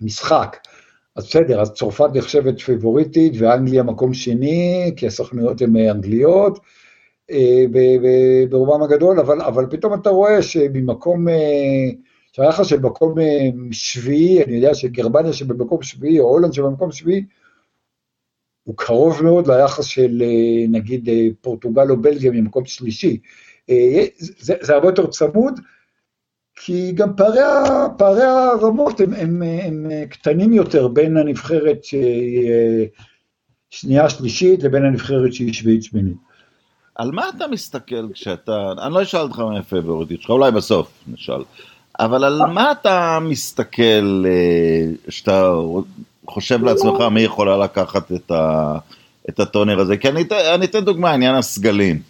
משחק. 0.00 0.56
אז 1.16 1.26
בסדר, 1.26 1.60
אז 1.60 1.72
צרפת 1.72 2.08
נחשבת 2.14 2.60
פיבוריטית 2.60 3.32
ואנגליה 3.38 3.82
מקום 3.82 4.14
שני, 4.14 4.92
כי 4.96 5.06
הסוכנויות 5.06 5.62
הן 5.62 5.76
אנגליות 5.76 6.58
אה, 7.30 7.64
ברובם 8.50 8.82
הגדול, 8.82 9.20
אבל, 9.20 9.42
אבל 9.42 9.66
פתאום 9.70 9.94
אתה 9.94 10.10
רואה 10.10 10.42
שממקום... 10.42 11.28
אה, 11.28 11.90
שהיחס 12.32 12.66
של 12.66 12.80
מקום 12.80 13.18
אה, 13.18 13.48
שביעי, 13.72 14.44
אני 14.44 14.56
יודע 14.56 14.74
שגרמניה 14.74 15.32
שבמקום 15.32 15.82
שביעי, 15.82 16.20
או 16.20 16.28
הולנד 16.28 16.52
שבמקום 16.52 16.92
שביעי, 16.92 17.24
הוא 18.62 18.76
קרוב 18.76 19.22
מאוד 19.22 19.50
ליחס 19.50 19.84
של 19.84 20.22
אה, 20.22 20.68
נגיד 20.68 21.08
אה, 21.08 21.26
פורטוגל 21.40 21.90
או 21.90 21.96
בלגיה 21.96 22.30
ממקום 22.30 22.64
שלישי. 22.64 23.18
זה, 24.18 24.54
זה 24.60 24.74
הרבה 24.74 24.88
יותר 24.88 25.06
צמוד, 25.06 25.60
כי 26.56 26.92
גם 26.92 27.16
פערי, 27.16 27.40
פערי 27.98 28.22
הרמות 28.22 29.00
הם, 29.00 29.14
הם, 29.14 29.42
הם 29.42 29.86
קטנים 30.10 30.52
יותר 30.52 30.88
בין 30.88 31.16
הנבחרת 31.16 31.84
שהיא 31.84 32.88
שנייה 33.70 34.10
שלישית 34.10 34.62
לבין 34.62 34.84
הנבחרת 34.84 35.32
שהיא 35.32 35.52
שביעית 35.52 35.82
שמינית. 35.82 36.16
על 36.94 37.10
מה 37.12 37.28
אתה 37.36 37.48
מסתכל 37.48 38.12
כשאתה, 38.12 38.72
אני 38.86 38.94
לא 38.94 39.02
אשאל 39.02 39.20
אותך 39.20 39.38
מה 39.38 39.58
הפייבוריטית 39.58 40.20
שלך, 40.20 40.30
אולי 40.30 40.50
בסוף 40.50 41.04
נשאל. 41.06 41.42
אבל 42.00 42.24
על 42.24 42.46
מה 42.46 42.72
אתה 42.72 43.18
מסתכל 43.22 44.24
שאתה 45.08 45.52
חושב 46.26 46.64
לעצמך 46.64 47.00
מי 47.10 47.20
יכולה 47.20 47.56
לקחת 47.56 48.12
את, 48.12 48.30
ה, 48.30 48.74
את 49.28 49.40
הטונר 49.40 49.80
הזה? 49.80 49.96
כי 49.96 50.08
אני, 50.08 50.24
אני 50.54 50.64
אתן 50.64 50.84
דוגמה, 50.84 51.10
עניין 51.10 51.34
הסגלים. 51.34 52.02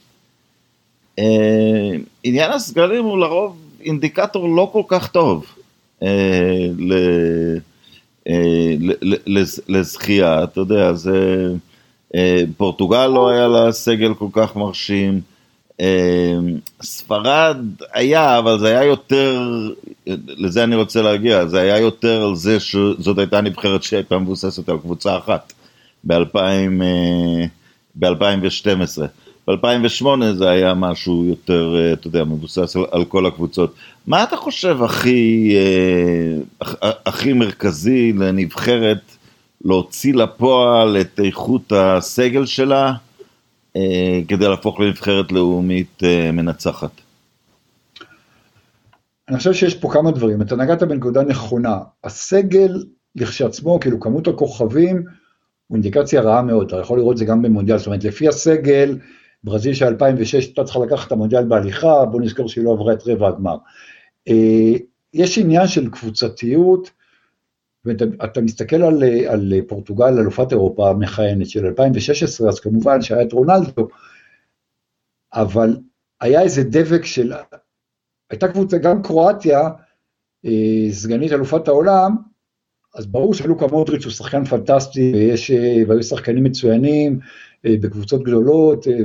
עניין 2.25 2.53
הסגלים 2.53 3.05
הוא 3.05 3.19
לרוב 3.19 3.57
אינדיקטור 3.81 4.57
לא 4.57 4.71
כל 4.73 4.83
כך 4.89 5.09
טוב 5.09 5.45
אה, 6.03 6.67
ל, 6.79 6.93
אה, 8.29 8.75
לזכייה, 9.67 10.45
אתה 10.45 10.61
יודע, 10.61 10.93
זה... 10.93 11.49
אה, 12.15 12.43
פורטוגל 12.57 13.07
לא 13.07 13.29
היה 13.29 13.49
לה 13.49 13.73
סגל 13.73 14.15
כל 14.15 14.29
כך 14.33 14.57
מרשים, 14.57 15.15
אה, 15.15 15.21
ספרד 16.83 17.57
היה, 17.95 18.38
אבל 18.38 18.59
זה 18.59 18.69
היה 18.69 18.85
יותר, 18.85 19.41
לזה 20.07 20.64
אני 20.64 20.76
רוצה 20.76 21.02
להגיע, 21.02 21.47
זה 21.47 21.61
היה 21.61 21.79
יותר 21.79 22.26
על 22.26 22.35
זה 22.35 22.61
שזאת 22.61 23.19
הייתה 23.19 23.41
נבחרת 23.41 23.83
שהייתה 23.83 24.19
מבוססת 24.19 24.69
על 24.69 24.79
קבוצה 24.79 25.19
אחת 25.19 25.52
ב-2012. 26.05 29.02
ב-2008 29.49 30.07
זה 30.33 30.50
היה 30.50 30.75
משהו 30.75 31.25
יותר, 31.25 31.76
אה, 31.76 31.93
אתה 31.93 32.07
יודע, 32.07 32.25
מבוסס 32.25 32.76
על, 32.76 32.85
על 32.91 33.05
כל 33.05 33.26
הקבוצות. 33.26 33.75
מה 34.07 34.23
אתה 34.23 34.37
חושב 34.37 34.83
הכי, 34.83 35.55
הכי 36.81 37.33
מרכזי 37.33 38.12
לנבחרת 38.12 39.00
להוציא 39.64 40.14
לפועל 40.14 40.97
את 41.00 41.21
איכות 41.25 41.73
הסגל 41.76 42.47
שלה 42.47 42.87
אה, 42.87 42.93
כדי 44.29 44.49
להפוך 44.49 44.81
לנבחרת 44.81 45.33
לאומית 45.33 46.02
אה, 46.05 46.33
מנצחת. 46.33 46.91
אני 49.29 49.38
חושב 49.38 49.52
שיש 49.52 49.75
פה 49.75 49.91
כמה 49.93 50.11
דברים, 50.11 50.43
אתה 50.43 50.57
נגעת 50.57 50.83
בנקודה 50.83 51.23
נכונה, 51.23 51.79
הסגל 52.05 52.85
לכשעצמו, 53.17 53.81
כאילו 53.81 54.00
כמות 54.00 54.29
הכוכבים, 54.29 54.97
הוא 55.67 55.76
אינדיקציה 55.76 56.21
רעה 56.21 56.43
מאוד, 56.43 56.67
אתה 56.67 56.81
יכול 56.81 56.99
לראות 56.99 57.12
את 57.12 57.19
זה 57.19 57.25
גם 57.25 57.43
במונדיאל, 57.43 57.79
זאת 57.79 57.87
אומרת 57.87 58.05
לפי 58.05 58.29
הסגל, 58.29 58.99
ברזיל 59.45 59.75
של 59.75 59.87
2006 59.87 60.35
הייתה 60.35 60.64
צריכה 60.64 60.79
לקחת 60.79 61.07
את 61.07 61.12
המונדיאל 61.12 61.45
בהליכה, 61.45 62.05
בוא 62.05 62.21
נזכור 62.21 62.49
שהיא 62.49 62.64
לא 62.64 62.73
עברה 62.73 62.93
את 62.93 63.02
רבע 63.07 63.29
הגמר. 63.29 63.57
אה, 64.29 64.73
יש 65.14 65.38
עניין 65.38 65.67
של 65.67 65.91
קבוצתיות, 65.91 66.91
ואתה 67.85 68.41
מסתכל 68.41 68.83
על, 68.83 69.03
על 69.29 69.53
פורטוגל, 69.69 70.19
אלופת 70.19 70.53
אירופה 70.53 70.91
המכהנת 70.91 71.49
של 71.49 71.67
2016, 71.67 72.49
אז 72.49 72.61
כמובן 72.61 73.03
שהיה 73.03 73.23
את 73.23 73.33
רונלדו, 73.33 73.89
אבל 75.35 75.77
היה 76.21 76.43
איזה 76.43 76.65
דבק 76.65 77.05
של, 77.05 77.33
הייתה 78.31 78.49
קבוצה, 78.49 78.79
גם 78.79 79.03
קרואטיה, 79.03 79.61
אה, 80.47 80.89
סגנית 80.91 81.33
אלופת 81.33 81.69
העולם, 81.69 82.17
אז 82.95 83.07
ברור 83.07 83.35
שלוקה 83.35 83.67
מודריץ' 83.67 84.05
הוא 84.05 84.12
שחקן 84.12 84.45
פנטסטי, 84.45 85.12
ויש, 85.15 85.51
והיו 85.89 86.03
שחקנים 86.03 86.45
מצוינים 86.45 87.19
אה, 87.67 87.75
בקבוצות 87.81 88.23
גדולות, 88.23 88.89
אה, 88.89 88.99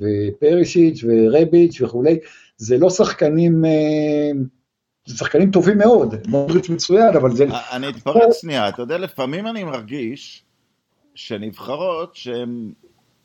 ופרישיץ' 0.00 1.04
ורביץ' 1.04 1.80
וכולי, 1.82 2.18
זה 2.56 2.78
לא 2.78 2.90
שחקנים 2.90 3.64
זה 5.08 5.16
שחקנים 5.16 5.50
טובים 5.50 5.78
מאוד, 5.78 6.14
מודריץ' 6.26 6.68
מצוין, 6.68 7.16
אבל 7.16 7.36
זה... 7.36 7.46
אני 7.72 7.88
אתפרץ 7.88 8.40
שנייה, 8.40 8.68
אתה 8.68 8.82
יודע, 8.82 8.98
לפעמים 8.98 9.46
אני 9.46 9.64
מרגיש 9.64 10.42
שנבחרות 11.14 12.16
שהן, 12.16 12.70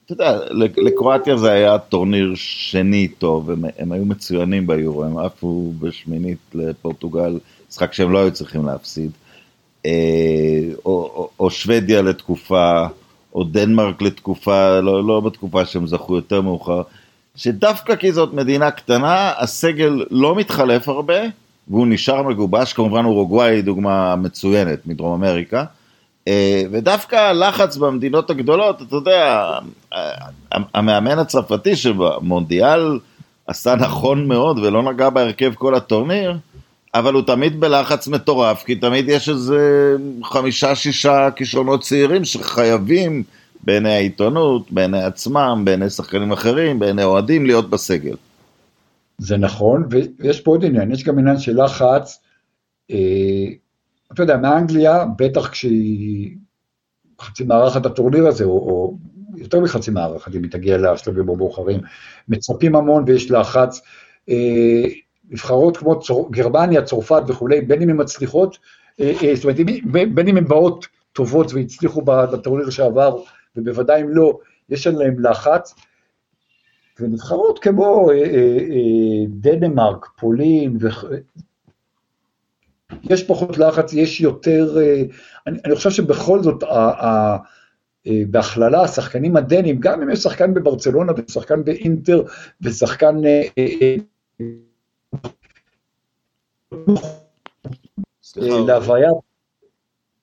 אתה 0.06 0.14
יודע, 0.14 0.40
לקרואטיה 0.78 1.38
זה 1.38 1.52
היה 1.52 1.78
טורניר 1.78 2.32
שני 2.36 3.08
טוב, 3.08 3.50
הם, 3.50 3.64
הם 3.78 3.92
היו 3.92 4.06
מצוינים 4.06 4.68
ביורו, 4.68 5.04
הם 5.04 5.18
עפו 5.18 5.74
בשמינית 5.80 6.38
לפורטוגל, 6.54 7.40
משחק 7.70 7.94
שהם 7.94 8.12
לא 8.12 8.20
היו 8.20 8.32
צריכים 8.32 8.66
להפסיד, 8.66 9.12
אה, 9.86 9.92
או, 10.86 10.92
או, 10.92 11.30
או 11.40 11.52
שוודיה 11.52 12.02
לתקופה, 12.02 12.88
או 13.34 13.44
דנמרק 13.44 14.02
לתקופה, 14.02 14.80
לא, 14.80 15.08
לא 15.08 15.20
בתקופה 15.20 15.66
שהם 15.66 15.88
זכו 15.88 16.16
יותר 16.16 16.42
מאוחר, 16.42 16.82
שדווקא 17.36 17.96
כי 17.96 18.12
זאת 18.12 18.34
מדינה 18.34 18.72
קטנה, 18.72 19.32
הסגל 19.38 20.06
לא 20.12 20.36
מתחלף 20.36 20.90
הרבה, 20.90 21.20
והוא 21.68 21.88
נשאר 21.88 22.24
מגובש, 22.24 22.74
כמובן 22.74 23.06
אורוגוואי 23.06 23.56
היא 23.56 23.64
דוגמה 23.64 24.16
מצוינת 24.16 24.88
מדרום 24.88 25.24
אמריקה, 25.24 25.64
אה, 26.28 26.64
ודווקא 26.72 27.16
הלחץ 27.16 27.78
במדינות 27.78 28.30
הגדולות, 28.30 28.82
אתה 28.82 28.96
יודע, 28.96 29.50
המאמן 30.52 31.20
הצרפתי 31.20 31.76
שבמונדיאל 31.76 33.00
עשה 33.48 33.76
נכון 33.76 34.28
מאוד 34.28 34.60
ולא 34.60 34.84
נגע 34.84 35.10
בהרכב 35.10 35.54
כל 35.54 35.76
הטורניר, 35.76 36.38
אבל 36.96 37.14
הוא 37.14 37.22
תמיד 37.22 37.60
בלחץ 37.60 38.08
מטורף, 38.08 38.64
כי 38.64 38.76
תמיד 38.76 39.10
יש 39.10 39.30
איזה 39.30 39.96
חמישה 40.24 40.76
שישה 40.76 41.30
כישרונות 41.36 41.82
צעירים 41.82 42.26
שחייבים 42.26 43.24
בעיני 43.64 43.94
העיתונות, 43.94 44.72
בעיני 44.72 45.04
עצמם, 45.04 45.62
בעיני 45.66 45.90
שחקנים 45.90 46.32
אחרים, 46.32 46.80
בעיני 46.80 47.04
אוהדים 47.04 47.46
להיות 47.46 47.70
בסגל. 47.70 48.16
זה 49.18 49.38
נכון, 49.38 49.88
ויש 50.20 50.42
פה 50.42 50.52
עוד 50.52 50.66
עניין, 50.66 50.92
יש 50.92 51.04
גם 51.04 51.20
עניין 51.20 51.38
של 51.38 51.64
לחץ, 51.64 52.20
אה, 52.92 53.46
אתה 54.14 54.24
יודע, 54.24 54.38
מאנגליה, 54.38 55.06
בטח 55.18 55.50
כשהיא 55.50 56.38
חצי 57.22 57.44
מארחת 57.44 57.86
הטורניר 57.86 58.28
הזה, 58.28 58.44
או, 58.44 58.52
או 58.52 58.98
יותר 59.38 59.60
מחצי 59.60 59.92
מארחת, 59.92 60.36
אם 60.36 60.44
היא 60.44 60.52
תגיע 60.52 60.78
לשלבים 60.78 61.30
המאוחרים, 61.30 61.80
מצפים 62.28 62.76
המון 62.76 63.04
ויש 63.08 63.32
לחץ. 63.32 63.82
אה, 64.30 64.84
נבחרות 65.30 65.78
כמו 65.78 66.00
צור, 66.00 66.32
גרמניה, 66.32 66.82
צרפת 66.82 67.22
וכולי, 67.28 67.62
בין 67.62 67.82
אם 67.82 67.90
הן 67.90 68.02
מצליחות, 68.02 68.58
אה, 69.00 69.14
אה, 69.24 69.36
זאת 69.36 69.44
אומרת, 69.44 69.58
בין 70.14 70.28
אם 70.28 70.38
הן 70.38 70.48
באות 70.48 70.88
טובות 71.14 71.54
והצליחו 71.54 72.02
בטורניר 72.02 72.70
שעבר, 72.70 73.18
ובוודאי 73.56 74.02
אם 74.02 74.10
לא, 74.10 74.40
יש 74.70 74.88
עליהן 74.88 75.16
לחץ. 75.20 75.76
ונבחרות 77.00 77.60
כמו 77.60 78.12
אה, 78.12 78.16
אה, 78.16 78.58
אה, 78.58 79.26
דנמרק, 79.28 80.06
פולין, 80.20 80.78
ו... 80.82 80.88
יש 83.04 83.24
פחות 83.24 83.58
לחץ, 83.58 83.94
יש 83.94 84.22
יותר, 84.22 84.78
אני, 85.48 85.60
אני 85.66 85.76
חושב 85.76 85.90
שבכל 85.90 86.44
זאת, 86.44 86.64
ה, 86.64 87.06
ה, 87.06 87.38
בהכללה, 88.32 88.82
השחקנים 88.82 89.36
הדנים, 89.36 89.80
גם 89.80 90.02
אם 90.02 90.10
יש 90.10 90.20
שחקן 90.20 90.54
בברצלונה 90.54 91.12
ושחקן 91.28 91.64
באינטר 91.64 92.24
ושחקן... 92.62 93.16
להוויה... 98.38 99.10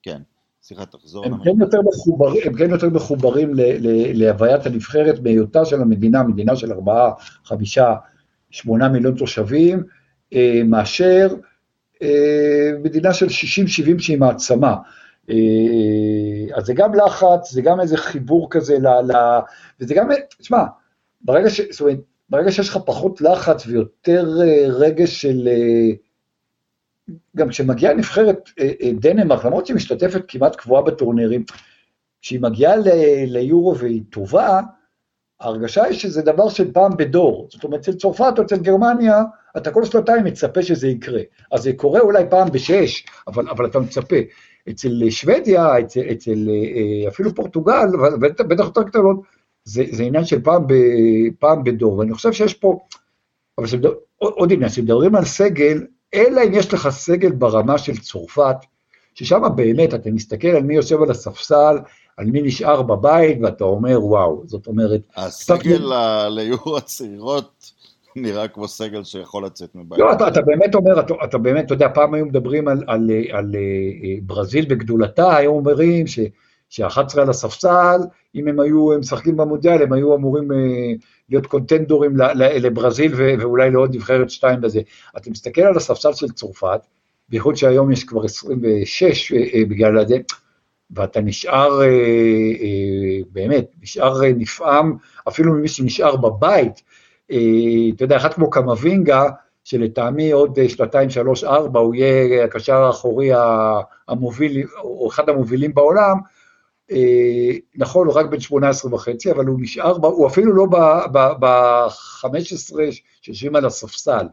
כן. 0.03 0.23
סליחה, 0.71 0.87
תחזור. 0.87 1.27
הם 1.27 1.45
כן 1.45 1.61
יותר 1.61 1.81
מחוברים, 1.83 2.43
הם 2.45 2.55
כן 2.55 2.71
יותר 2.71 2.89
מחוברים 2.89 3.53
להוויית 4.15 4.67
הנבחרת 4.67 5.19
בהיותה 5.19 5.65
של 5.65 5.81
המדינה, 5.81 6.23
מדינה 6.23 6.57
של 6.57 6.73
ארבעה, 6.73 7.13
חמישה, 7.45 7.95
שמונה 8.51 8.89
מיליון 8.89 9.15
תושבים, 9.15 9.83
אה, 10.35 10.63
מאשר 10.65 11.29
אה, 12.03 12.71
מדינה 12.83 13.13
של 13.13 13.27
60-70 13.27 13.31
שהיא 13.99 14.19
מעצמה. 14.19 14.77
אה, 15.31 15.37
אז 16.55 16.67
זה 16.67 16.75
גם 16.75 16.95
לחץ, 16.95 17.53
זה 17.53 17.63
גם 17.63 17.81
איזה 17.81 17.97
חיבור 17.97 18.51
כזה, 18.51 18.79
ל, 18.79 18.87
ל, 18.87 19.13
וזה 19.81 19.95
גם, 19.95 20.09
תשמע, 20.39 20.65
ברגע, 21.23 21.51
ש, 21.51 21.81
אומרת, 21.81 21.99
ברגע 22.31 22.53
שיש 22.53 22.69
לך 22.69 22.79
פחות 22.87 23.21
לחץ 23.21 23.67
ויותר 23.67 24.27
רגש 24.69 25.23
של... 25.23 25.49
גם 27.37 27.49
כשמגיעה 27.49 27.95
נבחרת 27.95 28.51
אה, 28.61 28.71
אה, 28.83 28.91
דנמרק, 28.93 29.45
למרות 29.45 29.67
שהיא 29.67 29.77
משתתפת 29.77 30.23
כמעט 30.29 30.57
קבועה 30.57 30.83
בטורנירים, 30.83 31.45
כשהיא 32.23 32.41
מגיעה 32.41 32.75
ליורו 33.27 33.79
והיא 33.79 34.03
טובה, 34.11 34.61
ההרגשה 35.41 35.85
היא 35.85 35.99
שזה 35.99 36.23
דבר 36.23 36.49
של 36.49 36.73
פעם 36.73 36.97
בדור. 36.97 37.49
זאת 37.51 37.65
אומרת, 37.65 37.81
אצל 37.81 37.93
צרפת 37.93 38.35
או 38.39 38.43
אצל 38.43 38.57
גרמניה, 38.57 39.23
אתה 39.57 39.71
כל 39.71 39.85
שנתיים 39.85 40.25
מצפה 40.25 40.63
שזה 40.63 40.89
יקרה. 40.89 41.21
אז 41.53 41.63
זה 41.63 41.73
קורה 41.73 42.01
אולי 42.01 42.25
פעם 42.31 42.49
בשש, 42.53 43.07
אבל, 43.27 43.49
אבל 43.49 43.67
אתה 43.67 43.79
מצפה. 43.79 44.17
אצל 44.71 45.11
שוודיה, 45.11 45.79
אצל, 45.79 46.01
אצל 46.13 46.49
אה, 46.49 47.09
אפילו 47.09 47.35
פורטוגל, 47.35 47.87
בטח 48.21 48.65
יותר 48.65 48.83
קטנות, 48.83 49.21
זה, 49.65 49.85
זה 49.91 50.03
עניין 50.03 50.25
של 50.25 50.43
פעם, 50.43 50.67
ב, 50.67 50.75
פעם 51.39 51.65
בדור. 51.65 51.99
ואני 51.99 52.15
חושב 52.15 52.33
שיש 52.33 52.55
פה, 52.55 52.79
אבל 53.59 53.67
זה 53.67 53.77
עוד 54.19 54.53
עניין, 54.53 54.71
כשמדברים 54.71 55.15
על 55.15 55.25
סגל, 55.25 55.87
אלא 56.15 56.41
אם 56.47 56.55
יש 56.55 56.75
לך 56.75 56.89
סגל 56.89 57.33
ברמה 57.33 57.79
של 57.79 57.97
צרפת, 57.99 58.57
ששם 59.15 59.43
באמת 59.57 59.95
אתה 59.95 60.11
מסתכל 60.11 60.49
על 60.49 60.63
מי 60.63 60.75
יושב 60.75 61.03
על 61.03 61.11
הספסל, 61.11 61.79
על 62.17 62.27
מי 62.27 62.43
נשאר 62.43 62.83
בבית, 62.83 63.39
ואתה 63.43 63.65
אומר, 63.65 64.05
וואו, 64.05 64.43
זאת 64.47 64.67
אומרת... 64.67 65.01
הסגל 65.17 65.83
ל... 65.83 66.29
ליורו 66.29 66.77
הצעירות 66.79 67.73
נראה 68.17 68.49
כמו 68.49 68.69
סגל 68.69 69.05
שיכול 69.05 69.45
לצאת 69.45 69.75
מבית. 69.75 69.99
לא, 69.99 70.13
אתה, 70.13 70.29
אתה 70.29 70.43
באמת 70.43 70.75
אומר, 70.75 71.01
אתה, 71.01 71.15
אתה 71.25 71.39
באמת, 71.39 71.65
אתה 71.65 71.75
יודע, 71.75 71.89
פעם 71.95 72.15
היו 72.15 72.27
מדברים 72.27 72.69
על, 72.69 72.79
על, 72.79 72.87
על, 72.87 73.11
על 73.33 73.55
אה, 73.55 74.19
ברזיל 74.23 74.65
בגדולתה, 74.65 75.37
היו 75.37 75.51
אומרים 75.51 76.07
ש... 76.07 76.19
ש-11 76.71 77.21
על 77.21 77.31
הספסל, 77.31 78.01
אם 78.35 78.49
הם 78.49 78.61
היו 78.61 78.99
משחקים 78.99 79.37
במונדיאל, 79.37 79.83
הם 79.83 79.93
היו 79.93 80.17
אמורים 80.17 80.53
אה, 80.53 80.93
להיות 81.31 81.47
קונטנדורים 81.47 82.17
לברזיל 82.35 83.13
ואולי 83.15 83.71
לעוד 83.71 83.95
נבחרת 83.95 84.31
שתיים 84.31 84.61
בזה. 84.61 84.81
אתה 85.17 85.31
מסתכל 85.31 85.61
על 85.63 85.77
הספסל 85.77 86.13
של 86.13 86.29
צרפת, 86.29 86.81
בייחוד 87.29 87.57
שהיום 87.57 87.93
יש 87.93 88.05
כבר 88.05 88.25
26 88.25 89.33
אה, 89.33 89.39
אה, 89.55 89.63
בגלל 89.69 90.07
זה, 90.07 90.17
ואתה 90.91 91.21
נשאר, 91.21 91.81
באמת, 93.33 93.67
נשאר 93.83 94.21
נפעם, 94.37 94.97
אפילו 95.29 95.53
ממי 95.53 95.69
שנשאר 95.69 96.17
בבית, 96.17 96.83
אתה 97.27 98.05
יודע, 98.05 98.17
אחד 98.17 98.35
כמו 98.35 98.51
קמבינגה, 98.51 99.25
שלטעמי 99.65 100.31
עוד 100.31 100.59
שנתיים, 100.69 101.11
שלוש, 101.11 101.45
ארבע, 101.45 101.81
הוא 101.81 101.95
יהיה 101.95 102.45
הקשר 102.45 102.77
האחורי 102.77 103.31
המוביל, 104.09 104.67
או 104.83 105.09
אחד 105.11 105.29
המובילים 105.29 105.75
בעולם, 105.75 106.17
אה, 106.17 106.40
נכון, 107.77 108.07
הוא 108.07 108.15
רק 108.15 108.27
בן 108.27 108.41
18 108.41 108.95
וחצי, 108.95 109.31
אבל 109.31 109.47
הוא 109.47 109.61
נשאר, 109.61 109.97
הוא 110.03 110.27
אפילו 110.27 110.53
לא 110.53 110.67
ב-15 111.41 112.77
שיושבים 113.23 113.57
על 113.57 113.67
הספסל. 113.67 114.27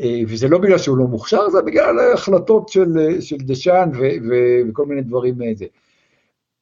אה, 0.00 0.20
וזה 0.28 0.48
לא 0.48 0.58
בגלל 0.58 0.78
שהוא 0.78 0.96
לא 0.96 1.04
מוכשר, 1.04 1.50
זה 1.50 1.62
בגלל 1.62 2.12
החלטות 2.14 2.68
של, 2.68 3.20
של 3.20 3.36
דשאן 3.36 3.90
ו, 3.94 3.98
ו, 3.98 4.34
וכל 4.68 4.86
מיני 4.86 5.02
דברים 5.02 5.34
מאיזה. 5.38 5.64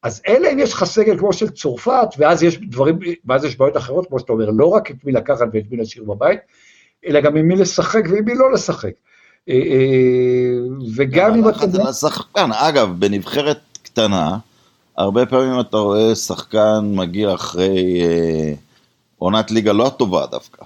אז 0.03 0.23
אלא 0.29 0.49
אם 0.53 0.59
יש 0.59 0.73
לך 0.73 0.85
סגל 0.85 1.19
כמו 1.19 1.33
של 1.33 1.51
צרפת, 1.51 2.09
ואז 2.19 2.43
יש 2.43 2.59
דברים, 2.59 2.99
ואז 3.25 3.45
יש 3.45 3.59
בעיות 3.59 3.77
אחרות, 3.77 4.07
כמו 4.09 4.19
שאתה 4.19 4.33
אומר, 4.33 4.51
לא 4.51 4.67
רק 4.67 4.91
את 4.91 5.05
מי 5.05 5.13
לקחת 5.13 5.47
ואת 5.53 5.65
מי 5.71 5.77
להשאיר 5.77 6.05
בבית, 6.05 6.41
אלא 7.07 7.21
גם 7.21 7.37
עם 7.37 7.49
מי 7.49 7.57
לשחק 7.57 8.03
ועם 8.11 8.25
מי 8.25 8.35
לא 8.35 8.53
לשחק. 8.53 8.93
אה, 9.49 9.55
וגם 10.97 11.35
אם 11.35 11.49
אתה... 11.49 11.67
זה 11.67 11.83
לשחקן, 11.83 12.51
אגב, 12.53 12.95
בנבחרת 12.99 13.59
קטנה, 13.83 14.39
הרבה 14.99 15.27
פעמים 15.27 15.61
אתה 15.61 15.77
רואה 15.77 16.15
שחקן 16.15 16.91
מגיע 16.95 17.35
אחרי 17.35 18.01
אה, 18.03 18.53
עונת 19.19 19.51
ליגה 19.51 19.73
לא 19.73 19.93
טובה 19.97 20.27
דווקא. 20.27 20.65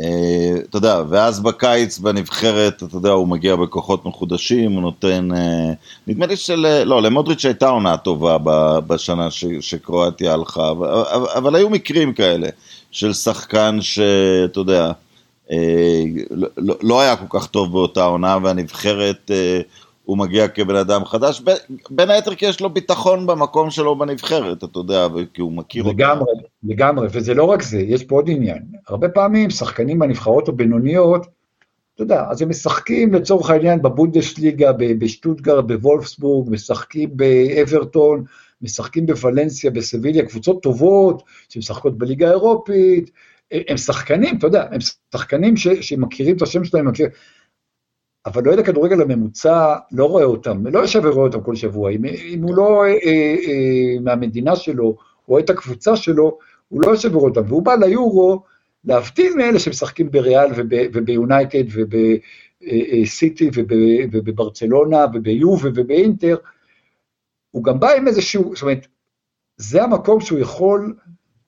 אה, 0.00 0.54
אתה 0.70 0.76
יודע, 0.76 1.02
ואז 1.08 1.40
בקיץ 1.40 1.98
בנבחרת, 1.98 2.82
אתה 2.82 2.96
יודע, 2.96 3.10
הוא 3.10 3.28
מגיע 3.28 3.56
בכוחות 3.56 4.06
מחודשים, 4.06 4.72
הוא 4.72 4.82
נותן, 4.82 5.28
אה, 5.34 5.72
נדמה 6.06 6.26
לי 6.26 6.36
של, 6.36 6.82
לא, 6.84 7.02
למודריץ' 7.02 7.44
הייתה 7.44 7.68
עונה 7.68 7.96
טובה 7.96 8.36
בשנה 8.86 9.30
ש, 9.30 9.44
שקרואטיה 9.60 10.32
הלכה, 10.32 10.70
אבל, 10.70 10.88
אבל 11.34 11.54
היו 11.54 11.70
מקרים 11.70 12.12
כאלה 12.12 12.48
של 12.90 13.12
שחקן 13.12 13.78
שאתה 13.80 14.60
יודע, 14.60 14.92
אה, 15.50 16.04
לא, 16.30 16.74
לא 16.82 17.00
היה 17.00 17.16
כל 17.16 17.38
כך 17.38 17.46
טוב 17.46 17.72
באותה 17.72 18.04
עונה, 18.04 18.38
והנבחרת... 18.42 19.30
אה, 19.30 19.60
הוא 20.04 20.18
מגיע 20.18 20.48
כבן 20.48 20.76
אדם 20.76 21.04
חדש, 21.04 21.42
בין 21.90 22.10
היתר 22.10 22.34
כי 22.34 22.46
יש 22.46 22.60
לו 22.60 22.70
ביטחון 22.70 23.26
במקום 23.26 23.70
שלו 23.70 23.98
בנבחרת, 23.98 24.64
אתה 24.64 24.78
יודע, 24.78 25.06
כי 25.34 25.40
הוא 25.40 25.52
מכיר 25.52 25.82
לגמרי, 25.82 26.20
אותה. 26.20 26.32
לגמרי, 26.32 26.48
לגמרי, 26.64 27.08
וזה 27.10 27.34
לא 27.34 27.44
רק 27.44 27.62
זה, 27.62 27.80
יש 27.80 28.04
פה 28.04 28.14
עוד 28.14 28.30
עניין. 28.30 28.62
הרבה 28.88 29.08
פעמים 29.08 29.50
שחקנים 29.50 29.98
בנבחרות 29.98 30.48
הבינוניות, 30.48 31.26
אתה 31.94 32.02
יודע, 32.02 32.24
אז 32.30 32.42
הם 32.42 32.48
משחקים 32.48 33.14
לצורך 33.14 33.50
העניין 33.50 33.82
בבונדסליגה, 33.82 34.72
בשטוטגרד, 34.72 35.68
בוולפסבורג, 35.68 36.50
משחקים 36.50 37.10
באברטון, 37.12 38.24
משחקים 38.62 39.06
בוולנסיה, 39.06 39.70
בסביליה, 39.70 40.26
קבוצות 40.26 40.62
טובות 40.62 41.22
שמשחקות 41.48 41.98
בליגה 41.98 42.28
האירופית, 42.28 43.10
הם 43.52 43.76
שחקנים, 43.76 44.38
אתה 44.38 44.46
יודע, 44.46 44.66
הם 44.70 44.78
שחקנים 45.12 45.56
ש, 45.56 45.68
שמכירים 45.68 46.36
את 46.36 46.42
השם 46.42 46.64
שלהם, 46.64 46.88
מכיר, 46.88 47.08
אבל 48.26 48.48
אוהד 48.48 48.58
הכדורגל 48.58 49.02
הממוצע 49.02 49.76
לא 49.92 50.04
רואה 50.04 50.24
אותם, 50.24 50.66
לא 50.66 50.78
יושב 50.78 51.00
ורואה 51.04 51.26
אותם 51.26 51.40
כל 51.40 51.54
שבוע. 51.54 51.90
אם, 51.90 52.04
אם 52.04 52.42
הוא 52.42 52.54
לא 52.54 52.84
אה, 52.84 52.90
אה, 53.06 54.00
מהמדינה 54.00 54.56
שלו, 54.56 54.96
רואה 55.26 55.42
את 55.42 55.50
הקבוצה 55.50 55.96
שלו, 55.96 56.38
הוא 56.68 56.82
לא 56.84 56.90
יושב 56.90 57.16
ורואה 57.16 57.30
אותם. 57.30 57.42
והוא 57.48 57.62
בא 57.62 57.74
ליורו, 57.74 58.42
להבדיל 58.84 59.34
מאלה 59.36 59.58
שמשחקים 59.58 60.10
בריאל 60.10 60.50
וביונייטד 60.92 61.64
ובסיטי 62.62 63.50
ובברצלונה 64.12 65.06
וביובה 65.14 65.68
ובאינטר, 65.74 66.36
הוא 67.50 67.64
גם 67.64 67.80
בא 67.80 67.90
עם 67.90 68.08
איזשהו, 68.08 68.54
זאת 68.54 68.62
אומרת, 68.62 68.86
זה 69.56 69.82
המקום 69.82 70.20
שהוא 70.20 70.38
יכול 70.38 70.94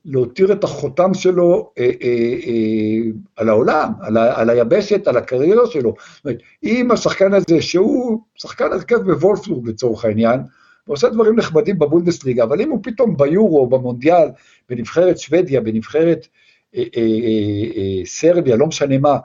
להותיר 0.07 0.53
את 0.53 0.65
החותם 0.65 1.15
שלו 1.15 1.71
אה, 1.79 1.91
אה, 2.03 2.35
אה, 2.47 3.11
על 3.37 3.49
העולם, 3.49 3.93
על, 4.01 4.17
ה, 4.17 4.41
על 4.41 4.51
היבשת, 4.51 5.09
על 5.09 5.17
הקריירה 5.17 5.67
שלו. 5.67 5.95
זאת 6.15 6.25
אומרת, 6.25 6.39
אם 6.63 6.91
השחקן 6.91 7.35
הזה, 7.35 7.63
שהוא 7.63 8.21
שחקן 8.35 8.73
הרכב 8.73 8.97
בוולפסבורג 8.97 9.69
לצורך 9.69 10.05
העניין, 10.05 10.41
ועושה 10.87 11.09
דברים 11.09 11.37
נחמדים 11.37 11.79
בבונדסליגה, 11.79 12.45
אבל 12.45 12.61
אם 12.61 12.71
הוא 12.71 12.81
פתאום 12.83 13.17
ביורו, 13.17 13.67
במונדיאל, 13.67 14.29
בנבחרת 14.69 15.19
שוודיה, 15.19 15.61
בנבחרת 15.61 16.27
אה, 16.77 16.83
אה, 16.97 17.03
אה, 17.03 17.77
אה, 17.77 18.05
סרביה, 18.05 18.57
לא 18.57 18.67
משנה 18.67 18.99
מה, 18.99 19.19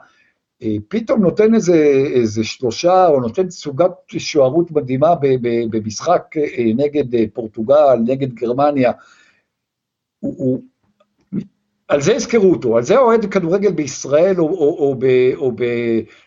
אה, 0.62 0.76
פתאום 0.88 1.22
נותן 1.22 1.54
איזה, 1.54 1.76
איזה 2.14 2.44
שלושה, 2.44 3.06
או 3.06 3.20
נותן 3.20 3.50
סוגת 3.50 3.90
שוערות 4.18 4.70
מדהימה 4.70 5.14
במשחק 5.70 6.36
אה, 6.36 6.64
נגד 6.76 7.14
אה, 7.14 7.24
פורטוגל, 7.32 7.96
נגד 8.04 8.34
גרמניה, 8.34 8.92
הוא, 10.20 10.34
הוא, 10.38 10.62
על 11.92 12.00
זה 12.00 12.12
יזכרו 12.12 12.50
אותו, 12.50 12.76
על 12.76 12.82
זה 12.82 12.98
אוהד 12.98 13.24
כדורגל 13.24 13.72
בישראל 13.72 14.40
או, 14.40 14.44
או, 14.44 14.76
או, 14.78 14.94
ב, 14.98 15.06
או 15.36 15.52
ב... 15.52 15.64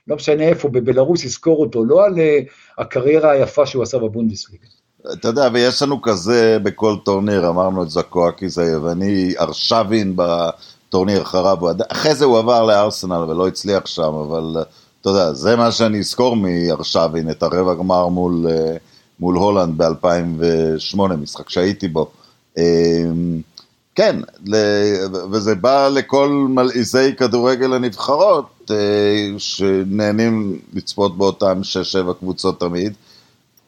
לא 0.07 0.15
משנה 0.15 0.43
איפה, 0.43 0.69
בבלארוס 0.69 1.23
יזכור 1.23 1.61
אותו, 1.61 1.85
לא 1.85 2.05
על 2.05 2.19
אה, 2.19 2.39
הקריירה 2.77 3.31
היפה 3.31 3.65
שהוא 3.65 3.83
עשה 3.83 3.97
בבונדסליגה. 3.97 4.67
אתה 5.13 5.27
יודע, 5.27 5.49
ויש 5.53 5.81
לנו 5.81 6.01
כזה 6.01 6.57
בכל 6.63 6.95
טורניר, 7.05 7.49
אמרנו 7.49 7.83
את 7.83 7.89
זקואקיס 7.89 8.57
היווני, 8.57 9.33
ארשבין 9.39 10.15
בטורניר 10.15 11.21
אחריו, 11.21 11.57
אחרי 11.89 12.15
זה 12.15 12.25
הוא 12.25 12.37
עבר 12.37 12.63
לארסנל 12.63 13.23
ולא 13.29 13.47
הצליח 13.47 13.85
שם, 13.85 14.13
אבל 14.13 14.63
אתה 15.01 15.09
יודע, 15.09 15.33
זה 15.33 15.55
מה 15.55 15.71
שאני 15.71 15.99
אזכור 15.99 16.35
מארשבין, 16.35 17.29
את 17.29 17.43
הרבע 17.43 17.73
גמר 17.73 18.07
מול, 18.07 18.45
אה, 18.49 18.77
מול 19.19 19.35
הולנד 19.35 19.77
ב-2008, 19.77 20.97
משחק 20.97 21.49
שהייתי 21.49 21.87
בו. 21.87 22.11
כן, 23.95 24.15
וזה 25.31 25.55
בא 25.55 25.87
לכל 25.87 26.29
מלעיזי 26.49 27.15
כדורגל 27.15 27.73
הנבחרות, 27.73 28.71
אה, 28.71 29.27
שנהנים 29.37 30.59
לצפות 30.73 31.17
באותם 31.17 31.63
שש-שבע 31.63 32.13
קבוצות 32.13 32.59
תמיד. 32.59 32.93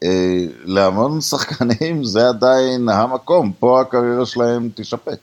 אה, 0.04 0.44
להמון 0.64 1.20
שחקנים 1.20 2.04
זה 2.04 2.28
עדיין 2.28 2.88
המקום, 2.88 3.52
פה 3.58 3.80
הקריירה 3.80 4.26
שלהם 4.26 4.68
תשפט. 4.74 5.18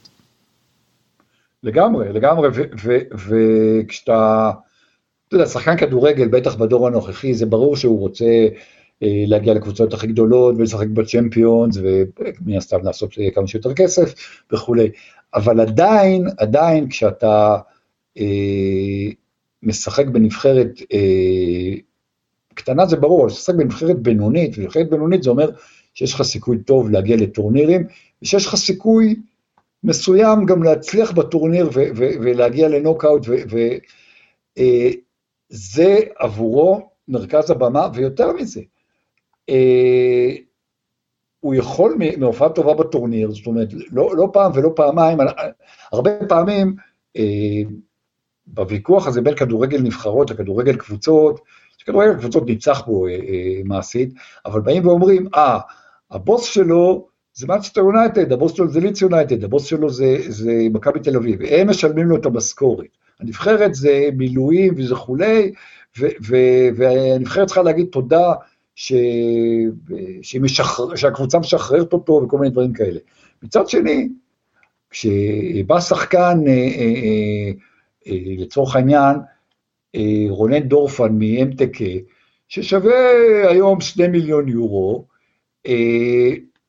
לגמרי, 1.63 2.13
לגמרי, 2.13 2.49
וכשאתה, 3.27 4.51
אתה 5.27 5.35
יודע, 5.35 5.45
שחקן 5.45 5.77
כדורגל, 5.77 6.27
בטח 6.27 6.55
בדור 6.55 6.87
הנוכחי, 6.87 7.33
זה 7.33 7.45
ברור 7.45 7.75
שהוא 7.75 7.99
רוצה 7.99 8.25
להגיע 9.01 9.53
לקבוצות 9.53 9.93
הכי 9.93 10.07
גדולות 10.07 10.55
ולשחק 10.57 10.87
בצ'מפיונס, 10.87 11.77
ומן 11.77 12.57
הסתם 12.57 12.83
לעשות 12.83 13.13
כמה 13.33 13.47
שיותר 13.47 13.73
כסף 13.73 14.13
וכולי. 14.51 14.89
אבל 15.35 15.59
עדיין, 15.59 16.27
עדיין 16.37 16.89
כשאתה 16.89 17.57
אה, 18.17 19.11
משחק 19.63 20.07
בנבחרת 20.07 20.79
אה, 20.93 21.77
קטנה 22.53 22.85
זה 22.85 22.97
ברור, 22.97 23.21
אבל 23.21 23.29
כשאתה 23.29 23.41
משחק 23.41 23.55
בנבחרת 23.55 23.99
בינונית, 23.99 24.57
ונבחרת 24.57 24.89
בינונית 24.89 25.23
זה 25.23 25.29
אומר 25.29 25.49
שיש 25.93 26.13
לך 26.13 26.21
סיכוי 26.21 26.57
טוב 26.57 26.89
להגיע 26.89 27.17
לטורנירים, 27.17 27.87
ושיש 28.21 28.45
לך 28.45 28.55
סיכוי 28.55 29.15
מסוים 29.83 30.45
גם 30.45 30.63
להצליח 30.63 31.11
בטורניר 31.11 31.69
ולהגיע 31.95 32.69
לנוקאוט, 32.69 33.27
וזה 33.27 33.79
אה, 35.79 35.99
עבורו 36.19 36.89
מרכז 37.07 37.51
הבמה, 37.51 37.89
ויותר 37.93 38.33
מזה, 38.33 38.59
אה, 38.59 38.65
הוא 41.39 41.55
יכול 41.55 41.97
מהופעה 42.17 42.49
טובה 42.49 42.73
בטורניר, 42.73 43.31
זאת 43.31 43.47
אומרת, 43.47 43.67
לא, 43.91 44.17
לא 44.17 44.29
פעם 44.33 44.51
ולא 44.55 44.71
פעמיים, 44.75 45.17
הרבה 45.91 46.11
פעמים 46.27 46.75
אה, 47.17 47.61
בוויכוח 48.47 49.07
הזה 49.07 49.21
בין 49.21 49.35
כדורגל 49.35 49.81
נבחרות 49.81 50.31
לכדורגל 50.31 50.75
קבוצות, 50.75 51.41
שכדורגל 51.77 52.19
קבוצות 52.19 52.45
ניצח 52.45 52.81
בו 52.85 53.07
אה, 53.07 53.11
אה, 53.11 53.61
מעשית, 53.65 54.13
אבל 54.45 54.61
באים 54.61 54.87
ואומרים, 54.87 55.27
אה, 55.35 55.59
הבוס 56.11 56.43
שלו 56.43 57.07
זה 57.33 57.47
מאצ'סטר 57.47 57.81
יונייטד, 57.81 58.31
הבוס 58.31 58.53
שלו 58.53 58.67
זה 58.67 58.79
ליץ 58.79 59.01
יונייטד, 59.01 59.43
הבוס 59.43 59.65
שלו 59.65 59.89
זה, 59.89 60.17
זה 60.27 60.51
מכבי 60.73 60.99
תל 60.99 61.15
אביב, 61.15 61.41
הם 61.41 61.69
משלמים 61.69 62.07
לו 62.07 62.15
את 62.15 62.25
המשכורת. 62.25 62.87
הנבחרת 63.19 63.75
זה 63.75 64.09
מילואים 64.13 64.73
וזה 64.77 64.95
כולי, 64.95 65.51
והנבחרת 66.75 67.47
צריכה 67.47 67.61
להגיד 67.61 67.87
תודה 67.91 68.33
ש... 68.75 68.93
שמשחר... 70.21 70.95
שהקבוצה 70.95 71.39
משחררת 71.39 71.93
אותו 71.93 72.21
וכל 72.23 72.37
מיני 72.37 72.51
דברים 72.51 72.73
כאלה. 72.73 72.99
מצד 73.43 73.69
שני, 73.69 74.09
כשבא 74.89 75.79
שחקן, 75.79 76.43
אה, 76.47 76.51
אה, 76.51 77.51
אה, 78.07 78.17
לצורך 78.37 78.75
העניין, 78.75 79.15
רונן 80.29 80.59
דורפן 80.59 81.19
מאמטק, 81.19 81.71
ששווה 82.47 82.93
היום 83.49 83.81
שני 83.81 84.07
מיליון 84.07 84.47
יורו, 84.47 85.05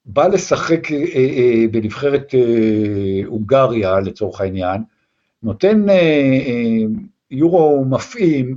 בא 0.06 0.26
לשחק 0.26 0.88
בנבחרת 1.70 2.34
הונגריה 3.26 4.00
לצורך 4.00 4.40
העניין, 4.40 4.82
נותן 5.42 5.86
יורו 7.30 7.84
מפעים, 7.84 8.56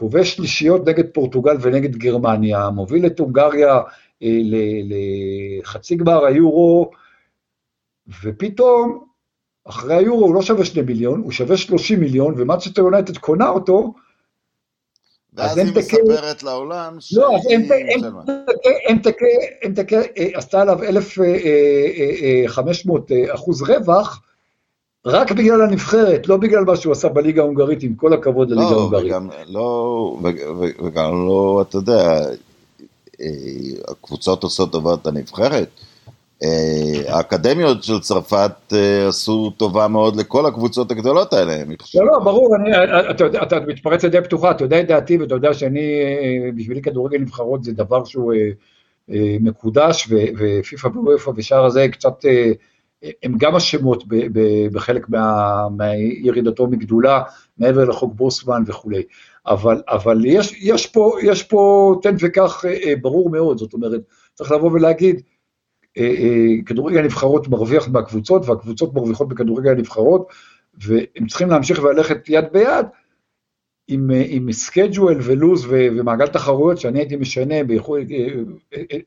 כובש 0.00 0.36
שלישיות 0.36 0.88
נגד 0.88 1.04
פורטוגל 1.14 1.56
ונגד 1.60 1.96
גרמניה, 1.96 2.70
מוביל 2.70 3.06
את 3.06 3.18
הונגריה 3.18 3.80
אה, 4.22 4.38
לחצי 5.62 5.96
גמר 5.96 6.24
היורו, 6.24 6.90
ופתאום, 8.22 9.04
אחרי 9.68 9.94
היורו 9.94 10.26
הוא 10.26 10.34
לא 10.34 10.42
שווה 10.42 10.64
שני 10.64 10.82
מיליון, 10.82 11.20
הוא 11.20 11.32
שווה 11.32 11.56
שלושים 11.56 12.00
מיליון, 12.00 12.34
ומאצ'טר 12.36 12.82
יונייטד 12.82 13.18
קונה 13.18 13.48
אותו 13.48 13.94
ואז 15.32 15.58
היא 15.58 15.66
מספרת 15.76 16.42
לעולם 16.42 17.00
ש... 17.00 17.16
לא, 17.16 17.36
אז 17.36 17.42
אמתקה 19.64 20.00
עשתה 20.34 20.62
עליו 20.62 20.82
1,500 20.82 23.12
אחוז 23.34 23.62
רווח, 23.62 24.22
רק 25.06 25.32
בגלל 25.32 25.62
הנבחרת, 25.62 26.28
לא 26.28 26.36
בגלל 26.36 26.64
מה 26.64 26.76
שהוא 26.76 26.92
עשה 26.92 27.08
בליגה 27.08 27.42
ההונגרית, 27.42 27.82
עם 27.82 27.94
כל 27.94 28.12
הכבוד 28.12 28.50
לליגה 28.50 28.70
לא, 28.70 28.80
ההונגרית. 28.80 29.12
לא, 29.48 30.18
וגם 30.84 31.26
לא, 31.26 31.64
אתה 31.68 31.76
יודע, 31.76 32.20
הקבוצות 33.88 34.42
עושות 34.42 34.72
טובת 34.72 35.06
הנבחרת. 35.06 35.68
אה, 36.44 37.14
האקדמיות 37.14 37.84
של 37.84 38.00
צרפת 38.00 38.52
אה, 38.72 39.08
עשו 39.08 39.50
טובה 39.56 39.88
מאוד 39.88 40.16
לכל 40.16 40.46
הקבוצות 40.46 40.90
הגדולות 40.90 41.32
האלה. 41.32 41.56
לא, 41.94 42.06
לא, 42.06 42.18
ברור, 42.18 42.56
אני, 42.56 42.70
אתה, 43.10 43.24
יודע, 43.24 43.42
אתה 43.42 43.60
מתפרץ 43.60 44.04
לדעה 44.04 44.22
פתוחה, 44.22 44.50
אתה 44.50 44.64
יודע 44.64 44.80
את 44.80 44.86
דעתי 44.86 45.16
ואתה 45.16 45.34
יודע 45.34 45.54
שאני, 45.54 45.80
אה, 45.80 46.50
בשבילי 46.56 46.82
כדורגל 46.82 47.18
נבחרות 47.18 47.64
זה 47.64 47.72
דבר 47.72 48.04
שהוא 48.04 48.32
מקודש, 49.40 50.08
ופיפ"א 50.38 50.88
ואופה 50.98 51.32
ושאר 51.36 51.64
הזה 51.64 51.88
קצת, 51.88 52.24
הם 53.22 53.34
גם 53.38 53.54
אשמות 53.54 54.04
בחלק 54.72 55.08
מה, 55.08 55.68
מירידתו 55.70 56.66
מגדולה, 56.66 57.22
מעבר 57.58 57.84
לחוק 57.84 58.14
בוסמן 58.14 58.62
וכולי. 58.66 59.02
אבל, 59.46 59.82
אבל 59.88 60.24
יש, 60.24 60.62
יש, 60.62 60.86
פה, 60.86 61.16
יש 61.22 61.42
פה 61.42 61.94
תן 62.02 62.14
וקח 62.20 62.64
ברור 63.00 63.30
מאוד, 63.30 63.58
זאת 63.58 63.72
אומרת, 63.72 64.00
צריך 64.34 64.52
לבוא 64.52 64.70
ולהגיד, 64.72 65.20
אה, 65.98 66.02
אה, 66.02 66.62
כדורגל 66.66 66.98
הנבחרות 66.98 67.48
מרוויח 67.48 67.88
מהקבוצות, 67.88 68.48
והקבוצות 68.48 68.94
מרוויחות 68.94 69.28
בכדורגל 69.28 69.70
הנבחרות, 69.70 70.26
והם 70.74 71.26
צריכים 71.28 71.48
להמשיך 71.48 71.82
וללכת 71.82 72.28
יד 72.28 72.44
ביד 72.52 72.86
עם, 73.90 74.10
אה, 74.10 74.24
עם 74.28 74.52
schedule 74.52 75.18
ולוז 75.22 75.66
ומעגל 75.68 76.26
תחרויות, 76.26 76.78
שאני 76.78 76.98
הייתי 76.98 77.16
משנה 77.16 77.64
ביכול, 77.64 78.00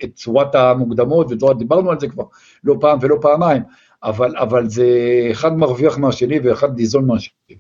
את 0.04 0.10
צורת 0.16 0.56
המוקדמות, 0.56 1.32
ודיברנו 1.32 1.92
על 1.92 2.00
זה 2.00 2.08
כבר 2.08 2.24
לא 2.64 2.76
פעם 2.82 3.00
ולא 3.02 3.18
פעמיים, 3.22 3.64
אבל, 4.04 4.38
אבל 4.38 4.70
זה 4.70 4.88
אחד 5.32 5.58
מרוויח 5.58 5.98
מהשני 5.98 6.40
ואחד 6.40 6.78
ניזון 6.78 7.06
מהשני. 7.06 7.56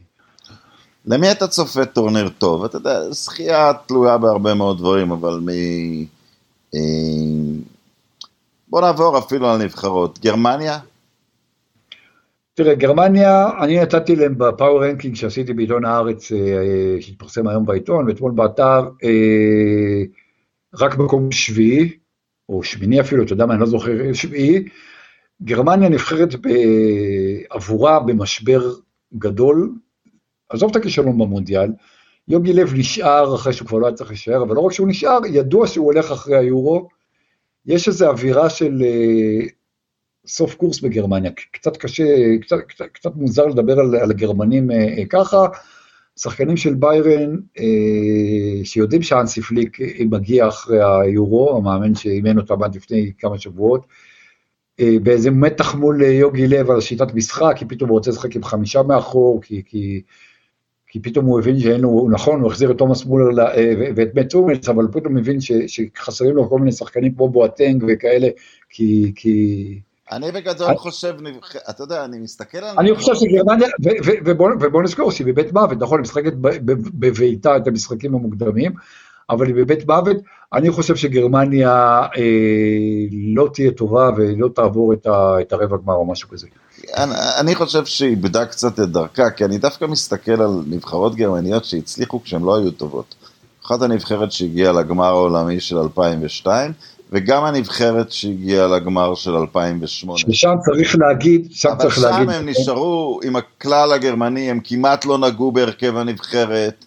למי 1.05 1.31
אתה 1.31 1.47
צופה 1.47 1.85
טורניר 1.85 2.29
טוב? 2.29 2.63
אתה 2.63 2.77
יודע, 2.77 3.11
זכייה 3.11 3.71
תלויה 3.85 4.17
בהרבה 4.17 4.53
מאוד 4.53 4.77
דברים, 4.77 5.11
אבל 5.11 5.39
מ... 5.39 5.49
בוא 8.67 8.81
נעבור 8.81 9.17
אפילו 9.17 9.49
על 9.49 9.63
נבחרות. 9.63 10.19
גרמניה? 10.19 10.79
תראה, 12.55 12.75
גרמניה, 12.75 13.49
אני 13.63 13.79
נתתי 13.79 14.15
להם 14.15 14.37
ב 14.37 14.45
power 14.45 14.85
ranking 14.85 15.15
שעשיתי 15.15 15.53
בעיתון 15.53 15.85
הארץ, 15.85 16.31
אה, 16.31 17.01
שהתפרסם 17.01 17.47
היום 17.47 17.65
בעיתון, 17.65 18.07
ואתמול 18.07 18.31
באתר, 18.31 18.89
אה, 19.03 20.03
רק 20.73 20.97
מקום 20.97 21.31
שביעי, 21.31 21.97
או 22.49 22.63
שמיני 22.63 23.01
אפילו, 23.01 23.23
אתה 23.23 23.33
יודע 23.33 23.45
מה, 23.45 23.53
אני 23.53 23.61
לא 23.61 23.65
זוכר, 23.65 24.13
שביעי. 24.13 24.65
גרמניה 25.43 25.89
נבחרת 25.89 26.29
עבורה 27.49 27.99
במשבר 27.99 28.73
גדול, 29.17 29.71
עזוב 30.49 30.69
את 30.69 30.75
הכישלון 30.75 31.17
במונדיאל, 31.17 31.71
יוגי 32.27 32.53
לב 32.53 32.73
נשאר 32.73 33.35
אחרי 33.35 33.53
שהוא 33.53 33.67
כבר 33.67 33.77
לא 33.77 33.85
היה 33.87 33.95
צריך 33.95 34.09
להישאר, 34.09 34.43
אבל 34.43 34.55
לא 34.55 34.61
רק 34.61 34.71
שהוא 34.71 34.87
נשאר, 34.87 35.19
ידוע 35.29 35.67
שהוא 35.67 35.85
הולך 35.85 36.11
אחרי 36.11 36.37
היורו, 36.37 36.87
יש 37.65 37.87
איזו 37.87 38.09
אווירה 38.09 38.49
של 38.49 38.83
סוף 40.27 40.55
קורס 40.55 40.79
בגרמניה, 40.79 41.31
קצת 41.31 41.77
קשה, 41.77 42.03
קצת, 42.41 42.57
קצת, 42.67 42.85
קצת 42.93 43.15
מוזר 43.15 43.45
לדבר 43.45 43.79
על, 43.79 43.95
על 43.95 44.11
הגרמנים 44.11 44.71
uh, 44.71 44.73
uh, 44.73 45.05
ככה, 45.09 45.47
שחקנים 46.19 46.57
של 46.57 46.73
ביירן 46.73 47.37
uh, 47.57 47.61
שיודעים 48.63 49.01
שאנסי 49.01 49.41
פליק 49.41 49.77
מגיע 50.09 50.47
אחרי 50.47 50.79
היורו, 50.83 51.57
המאמן 51.57 51.95
שאימן 51.95 52.37
אותם 52.37 52.63
עד 52.63 52.75
לפני 52.75 53.11
כמה 53.17 53.39
שבועות, 53.39 53.85
uh, 54.81 54.83
באיזה 55.03 55.31
מתח 55.31 55.75
מול 55.75 56.01
יוגי 56.01 56.47
לב 56.47 56.71
על 56.71 56.81
שיטת 56.81 57.13
משחק, 57.13 57.53
כי 57.57 57.65
פתאום 57.65 57.89
הוא 57.89 57.97
רוצה 57.97 58.11
לשחק 58.11 58.35
עם 58.35 58.43
חמישה 58.43 58.83
מאחור, 58.83 59.41
כי, 59.41 59.61
כי 59.65 60.01
כי 60.87 60.99
פתאום 60.99 61.25
הוא 61.25 61.39
הבין 61.39 61.59
שאין 61.59 61.81
לו, 61.81 62.07
נכון, 62.11 62.41
הוא 62.41 62.51
החזיר 62.51 62.71
את 62.71 62.77
תומאס 62.77 63.05
מולר 63.05 63.39
אה, 63.39 63.73
ואת 63.95 64.13
בית 64.13 64.33
אומץ, 64.33 64.69
אבל 64.69 64.87
פתאום 64.91 65.17
הבין 65.17 65.41
ש, 65.41 65.51
שחסרים 65.67 66.35
לו 66.35 66.49
כל 66.49 66.59
מיני 66.59 66.71
שחקנים 66.71 67.15
כמו 67.15 67.29
בואטנג 67.29 67.83
וכאלה, 67.87 68.27
כי... 68.69 69.11
כי... 69.15 69.79
אני 70.11 70.31
בגדול. 70.31 70.75
חושב, 70.75 71.15
אתה 71.69 71.83
יודע, 71.83 72.05
אני 72.05 72.19
מסתכל 72.19 72.57
על... 72.57 72.75
אני 72.77 72.95
חושב 72.95 73.15
שגרמניה, 73.15 73.67
ובוא 74.59 74.83
נזכור 74.83 75.11
שהיא 75.11 75.27
בבית 75.27 75.53
מוות, 75.53 75.77
נכון, 75.79 75.99
היא 75.99 76.03
משחקת 76.03 76.33
בביתה 76.93 77.57
את 77.57 77.67
המשחקים 77.67 78.15
המוקדמים, 78.15 78.71
אבל 79.29 79.47
היא 79.47 79.55
בבית 79.55 79.87
מוות, 79.87 80.17
אני 80.53 80.71
חושב 80.71 80.95
שגרמניה 80.95 82.01
אה, 82.17 82.21
לא 83.35 83.49
תהיה 83.53 83.71
טובה 83.71 84.09
ולא 84.17 84.49
תעבור 84.55 84.93
את, 84.93 85.53
הרבע 85.53 85.77
גמר 85.77 85.93
או 85.93 86.05
משהו 86.05 86.29
כזה. 86.29 86.47
אני 87.39 87.55
חושב 87.55 87.85
שהיא 87.85 88.09
איבדה 88.09 88.45
קצת 88.45 88.79
את 88.79 88.89
דרכה, 88.89 89.29
כי 89.29 89.45
אני 89.45 89.57
דווקא 89.57 89.85
מסתכל 89.85 90.41
על 90.41 90.63
נבחרות 90.67 91.15
גרמניות 91.15 91.65
שהצליחו 91.65 92.23
כשהן 92.23 92.41
לא 92.41 92.57
היו 92.57 92.71
טובות. 92.71 93.15
אחת 93.65 93.81
הנבחרת 93.81 94.31
שהגיעה 94.31 94.71
לגמר 94.71 95.05
העולמי 95.05 95.59
של 95.59 95.77
2002, 95.77 96.71
וגם 97.13 97.45
הנבחרת 97.45 98.11
שהגיעה 98.11 98.67
לגמר 98.67 99.15
של 99.15 99.31
2008. 99.31 100.17
ששם 100.17 100.53
צריך 100.65 100.95
להגיד, 100.99 101.47
שם 101.51 101.69
צריך 101.79 101.99
להגיד. 101.99 102.29
אבל 102.29 102.33
שם 102.33 102.39
הם 102.39 102.49
נשארו 102.49 103.19
עם 103.23 103.35
הכלל 103.35 103.93
הגרמני, 103.93 104.51
הם 104.51 104.59
כמעט 104.63 105.05
לא 105.05 105.17
נגעו 105.17 105.51
בהרכב 105.51 105.97
הנבחרת. 105.97 106.85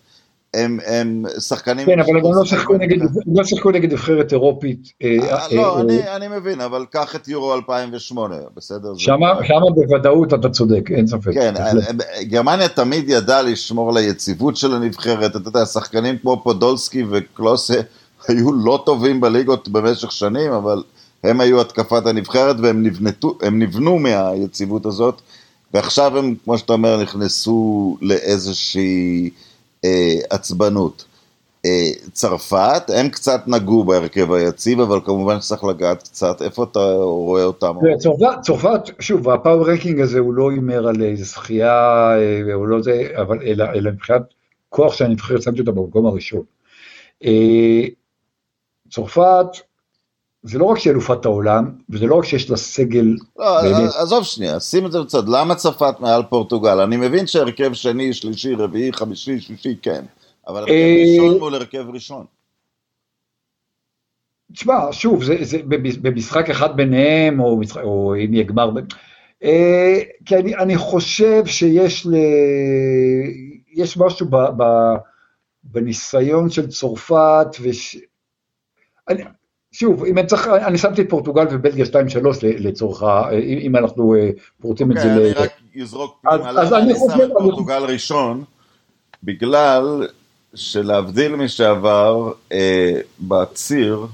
הם, 0.55 0.79
הם 0.87 1.25
שחקנים... 1.39 1.87
כן, 1.87 2.01
אבל 2.01 2.17
הם 2.17 2.23
לא 2.35 2.45
שיחקו 2.45 2.75
נגד, 2.75 2.97
לא 3.27 3.45
שיחקו 3.45 3.71
נגד 3.71 3.93
נבחרת 3.93 4.33
אירופית. 4.33 4.93
אה, 5.03 5.17
אה, 5.31 5.47
לא, 5.53 5.83
אה, 5.91 6.17
אני 6.17 6.29
מבין, 6.29 6.61
אבל 6.61 6.85
קח 6.91 7.17
את 7.17 7.29
יורו 7.29 7.55
2008, 7.55 8.37
בסדר? 8.57 8.93
שמה 8.97 9.35
בוודאות 9.75 10.35
אתה 10.35 10.49
צודק, 10.49 10.91
אין 10.91 11.07
ספק. 11.07 11.31
כן, 11.35 11.55
גרמניה 12.23 12.69
תמיד 12.69 13.05
ידעה 13.09 13.43
לשמור 13.43 13.91
על 13.91 13.97
היציבות 13.97 14.57
של 14.57 14.75
הנבחרת, 14.75 15.37
אתה 15.37 15.49
יודע, 15.49 15.67
שחקנים 15.67 16.19
כמו 16.19 16.43
פודולסקי 16.43 17.05
וקלוסה 17.11 17.81
היו 18.29 18.53
לא 18.53 18.83
טובים 18.87 19.21
בליגות 19.21 19.69
במשך 19.69 20.13
שנים, 20.13 20.53
אבל 20.53 20.83
הם 21.25 21.41
היו 21.41 21.61
התקפת 21.61 22.07
הנבחרת 22.07 22.57
והם 22.63 22.83
נבנתו, 22.83 23.39
נבנו 23.53 23.99
מהיציבות 23.99 24.87
הזאת, 24.87 25.21
ועכשיו 25.75 26.19
הם, 26.19 26.35
כמו 26.45 26.59
שאתה 26.59 26.73
אומר, 26.73 27.03
נכנסו 27.03 27.97
לאיזושהי... 28.01 29.31
אה, 29.85 30.19
עצבנות. 30.31 31.05
אה, 31.67 31.91
צרפת, 32.13 32.83
הם 32.97 33.09
קצת 33.09 33.41
נגעו 33.47 33.85
בהרכב 33.85 34.33
היציב, 34.33 34.81
אבל 34.81 35.01
כמובן 35.05 35.41
שצריך 35.41 35.65
לגעת 35.65 36.03
קצת, 36.03 36.43
איפה 36.43 36.65
אתה 36.65 36.79
רואה 37.03 37.45
אותם? 37.45 37.75
צרפת, 37.99 38.41
צרפת, 38.43 38.81
שוב, 39.01 39.29
הפאור 39.29 39.71
רנקינג 39.71 40.01
הזה 40.01 40.19
הוא 40.19 40.35
לא 40.35 40.51
הימר 40.51 40.89
על 40.89 41.03
איזה 41.03 41.25
שחייה, 41.25 42.17
אה, 42.17 42.55
הוא 42.55 42.67
לא 42.67 42.83
זה, 42.83 43.09
אבל 43.17 43.39
אלא, 43.43 43.65
אלא 43.75 43.91
מבחינת 43.91 44.23
כוח 44.69 44.93
שאני 44.95 45.15
נבחרת, 45.15 45.43
שמתי 45.43 45.61
אותה 45.61 45.73
במקום 45.73 46.07
הראשון. 46.07 46.43
צרפת, 48.97 49.47
זה 50.43 50.59
לא 50.59 50.65
רק 50.65 50.79
שהיא 50.79 50.93
אלופת 50.93 51.25
העולם, 51.25 51.71
וזה 51.91 52.07
לא 52.07 52.15
רק 52.15 52.25
שיש 52.25 52.51
לה 52.51 52.57
סגל 52.57 53.17
לא, 53.37 53.63
באמת. 53.63 53.91
עזוב 53.99 54.25
שנייה, 54.25 54.61
שים 54.61 54.87
את 54.87 54.93
זה 54.93 55.01
בצד, 55.01 55.29
למה 55.29 55.55
צרפת 55.55 55.95
מעל 56.01 56.23
פורטוגל? 56.31 56.81
אני 56.81 56.97
מבין 56.97 57.27
שהרכב 57.27 57.73
שני, 57.73 58.13
שלישי, 58.13 58.55
רביעי, 58.55 58.93
חמישי, 58.93 59.41
שישי, 59.41 59.77
כן, 59.83 60.05
אבל 60.47 60.61
הרכב 60.61 60.73
אה, 60.73 61.05
ראשון 61.07 61.39
מול 61.39 61.55
הרכב 61.55 61.85
ראשון. 61.93 62.25
תשמע, 64.53 64.93
שוב, 64.93 65.25
זה, 65.25 65.37
זה 65.41 65.59
במשחק 66.03 66.51
אחד 66.51 66.77
ביניהם, 66.77 67.41
או, 67.41 67.61
או 67.83 68.15
אם 68.15 68.35
יהיה 68.35 68.45
גמר, 68.45 68.71
אה, 69.43 69.99
כי 70.25 70.37
אני, 70.37 70.57
אני 70.57 70.77
חושב 70.77 71.47
שיש 71.47 72.07
ל... 72.07 72.15
יש 73.75 73.97
משהו 73.97 74.27
ב, 74.31 74.37
ב, 74.37 74.65
בניסיון 75.65 76.51
של 76.51 76.67
צרפת, 76.67 77.57
וש... 77.63 77.97
אני, 79.09 79.23
שוב, 79.73 80.05
אם 80.05 80.19
אני 80.19 80.27
צריך, 80.27 80.49
אני 80.49 80.79
שמתי 80.79 81.03
את 81.03 81.11
פורטוגל 81.11 81.47
ובלגיה 81.51 81.85
2-3 81.85 81.89
לצורך, 82.43 83.03
אם 83.65 83.77
אנחנו 83.77 84.15
אה, 84.15 84.31
פורטים 84.61 84.93
את 84.93 84.97
זה 84.97 85.15
אוקיי, 85.15 85.33
ל... 85.33 85.37
אני 85.37 85.45
רק 85.45 85.51
אזרוק 85.83 86.19
פנימה, 86.23 86.53
למה 86.53 86.79
אני 86.79 86.95
שם 86.95 87.23
את 87.25 87.31
פורטוגל 87.39 87.85
ראשון? 87.85 88.45
בגלל 89.23 90.09
שלהבדיל 90.55 91.37
משעבר, 91.37 92.33
אה, 92.53 93.01
בציר, 93.21 94.07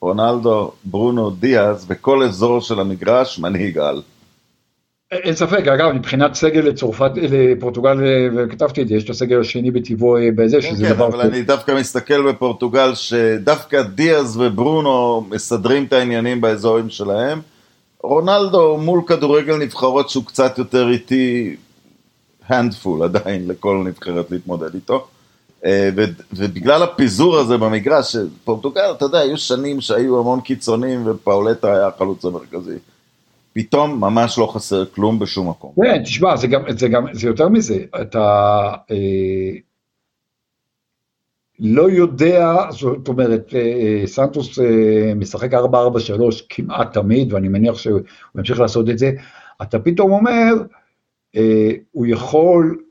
רונלדו, 0.00 0.72
ברונו, 0.84 1.30
דיאז, 1.30 1.84
בכל 1.84 2.22
אזור 2.22 2.60
של 2.60 2.80
המגרש, 2.80 3.38
מנהיג 3.38 3.78
על. 3.78 4.02
אין 5.12 5.34
ספק, 5.34 5.68
אגב, 5.68 5.92
מבחינת 5.92 6.34
סגל 6.34 6.60
לצרפת, 6.60 7.10
לפורטוגל, 7.16 7.96
וכתבתי 8.36 8.82
את 8.82 8.88
זה, 8.88 8.94
יש 8.94 9.04
את 9.04 9.10
הסגל 9.10 9.40
השני 9.40 9.70
בטבעו 9.70 10.16
אה, 10.16 10.28
בזה, 10.36 10.62
כן, 10.62 10.70
שזה 10.70 10.84
כן, 10.84 10.94
דבר... 10.94 11.10
כן, 11.10 11.16
אבל 11.16 11.26
אני 11.26 11.42
דווקא 11.42 11.72
מסתכל 11.72 12.32
בפורטוגל, 12.32 12.94
שדווקא 12.94 13.82
דיאז 13.82 14.36
וברונו 14.36 15.26
מסדרים 15.30 15.84
את 15.84 15.92
העניינים 15.92 16.40
באזורים 16.40 16.90
שלהם. 16.90 17.40
רונלדו 18.02 18.76
מול 18.76 19.00
כדורגל 19.06 19.56
נבחרות 19.56 20.10
שהוא 20.10 20.24
קצת 20.24 20.58
יותר 20.58 20.90
איטי, 20.90 21.56
הנדפול 22.48 23.02
עדיין 23.02 23.48
לכל 23.48 23.82
נבחרת 23.86 24.30
להתמודד 24.30 24.74
איתו. 24.74 25.06
אה, 25.64 25.90
ובגלל 26.32 26.82
הפיזור 26.82 27.38
הזה 27.38 27.58
במגרש, 27.58 28.16
פורטוגל, 28.44 28.92
אתה 28.96 29.04
יודע, 29.04 29.18
היו 29.18 29.36
שנים 29.36 29.80
שהיו 29.80 30.18
המון 30.18 30.40
קיצונים 30.40 31.06
ופאולטה 31.06 31.72
היה 31.72 31.86
החלוץ 31.86 32.24
המרכזי. 32.24 32.76
פתאום 33.60 34.00
ממש 34.00 34.38
לא 34.38 34.52
חסר 34.54 34.86
כלום 34.86 35.18
בשום 35.18 35.48
מקום. 35.48 35.72
כן, 35.82 36.02
תשמע, 36.02 36.36
זה 36.36 36.46
גם, 36.46 36.62
זה 36.68 36.88
גם, 36.88 37.06
זה 37.12 37.26
יותר 37.26 37.48
מזה, 37.48 37.84
אתה 38.02 38.28
אה, 38.90 39.50
לא 41.58 41.90
יודע, 41.90 42.56
זאת 42.70 43.08
אומרת, 43.08 43.54
אה, 43.54 43.60
אה 43.60 44.06
סנטוס 44.06 44.58
אה, 44.58 45.14
משחק 45.16 45.54
4-4-3 45.54 45.56
כמעט 46.48 46.92
תמיד, 46.94 47.32
ואני 47.32 47.48
מניח 47.48 47.78
שהוא 47.78 48.00
ימשיך 48.36 48.60
לעשות 48.60 48.90
את 48.90 48.98
זה, 48.98 49.12
אתה 49.62 49.78
פתאום 49.78 50.12
אומר, 50.12 50.52
אה, 51.36 51.70
הוא 51.90 52.06
יכול 52.06 52.82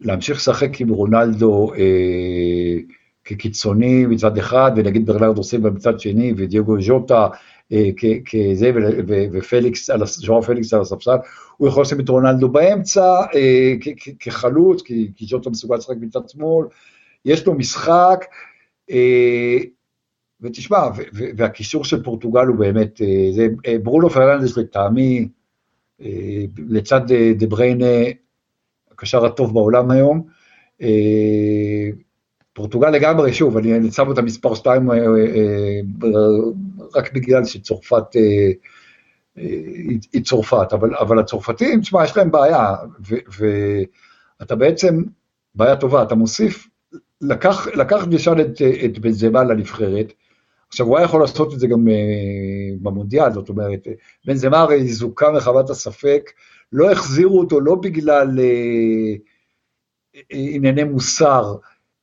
להמשיך 0.00 0.36
לשחק 0.36 0.80
עם 0.80 0.88
רונלדו 0.88 1.72
אה, 1.74 2.78
כקיצוני 3.24 4.06
מצד 4.06 4.38
אחד, 4.38 4.72
ונגיד 4.76 5.06
ברנרדו 5.06 5.44
סילבה 5.44 5.70
מצד 5.70 6.00
שני, 6.00 6.32
ודייגו 6.36 6.82
ז'וטה 6.82 7.28
כזה, 8.24 8.70
ופליקס, 9.32 9.90
ז'ואאו 10.06 10.42
פליקס 10.42 10.74
על 10.74 10.80
הספסל, 10.80 11.16
הוא 11.56 11.68
יכול 11.68 11.82
לשים 11.82 12.00
את 12.00 12.08
רונלדו 12.08 12.48
באמצע 12.48 13.20
אה, 13.34 13.74
כחלוץ, 14.20 14.82
כי, 14.82 15.10
ז'וטה 15.20 15.50
מסוגל 15.50 15.76
לשחק 15.76 15.96
מצד 16.00 16.28
שמאל, 16.28 16.66
יש 17.24 17.46
לו 17.46 17.54
משחק, 17.54 18.24
אה, 18.90 19.58
ותשמע, 20.40 20.78
והקישור 21.12 21.84
של 21.84 22.02
פורטוגל 22.02 22.46
הוא 22.46 22.56
באמת, 22.56 23.00
זה 23.32 23.48
ברונו 23.82 24.10
פרננדס 24.10 24.56
לטעמי, 24.56 25.28
לצד 26.68 27.00
דה 27.38 27.46
בריינה, 27.46 27.86
הקשר 29.02 29.26
הטוב 29.26 29.54
בעולם 29.54 29.90
היום. 29.90 30.22
אה, 30.82 31.90
פורטוגל 32.52 32.90
לגמרי, 32.90 33.32
שוב, 33.32 33.56
אני 33.56 33.90
שם 33.90 34.08
אותה 34.08 34.22
מספר 34.22 34.54
2 34.54 34.90
אה, 34.90 34.96
אה, 34.96 35.80
רק 36.96 37.12
בגלל 37.12 37.44
שצרפת 37.44 38.04
היא 40.12 40.24
צרפת, 40.24 40.72
אבל, 40.72 40.94
אבל 40.94 41.18
הצרפתים, 41.18 41.80
תשמע, 41.80 42.04
יש 42.04 42.16
להם 42.16 42.30
בעיה, 42.30 42.74
ואתה 43.38 44.54
בעצם, 44.56 45.02
בעיה 45.54 45.76
טובה, 45.76 46.02
אתה 46.02 46.14
מוסיף, 46.14 46.68
לקח, 47.20 47.66
לקח 47.66 48.04
דשאן 48.10 48.40
את, 48.40 48.62
את 48.84 48.98
בנזמה 48.98 49.44
לנבחרת, 49.44 50.12
עכשיו 50.68 50.86
הוא 50.86 50.98
היה 50.98 51.04
יכול 51.04 51.20
לעשות 51.20 51.54
את 51.54 51.60
זה 51.60 51.66
גם 51.66 51.88
במונדיאל, 52.82 53.32
זאת 53.32 53.48
אומרת, 53.48 53.88
בנזמה 54.26 54.60
הרי 54.60 54.88
זוכה 54.88 55.32
מחוות 55.32 55.70
הספק, 55.70 56.30
לא 56.72 56.90
החזירו 56.90 57.38
אותו 57.38 57.60
לא 57.60 57.74
בגלל 57.74 58.40
אה, 58.40 59.14
ענייני 60.30 60.84
מוסר, 60.84 61.54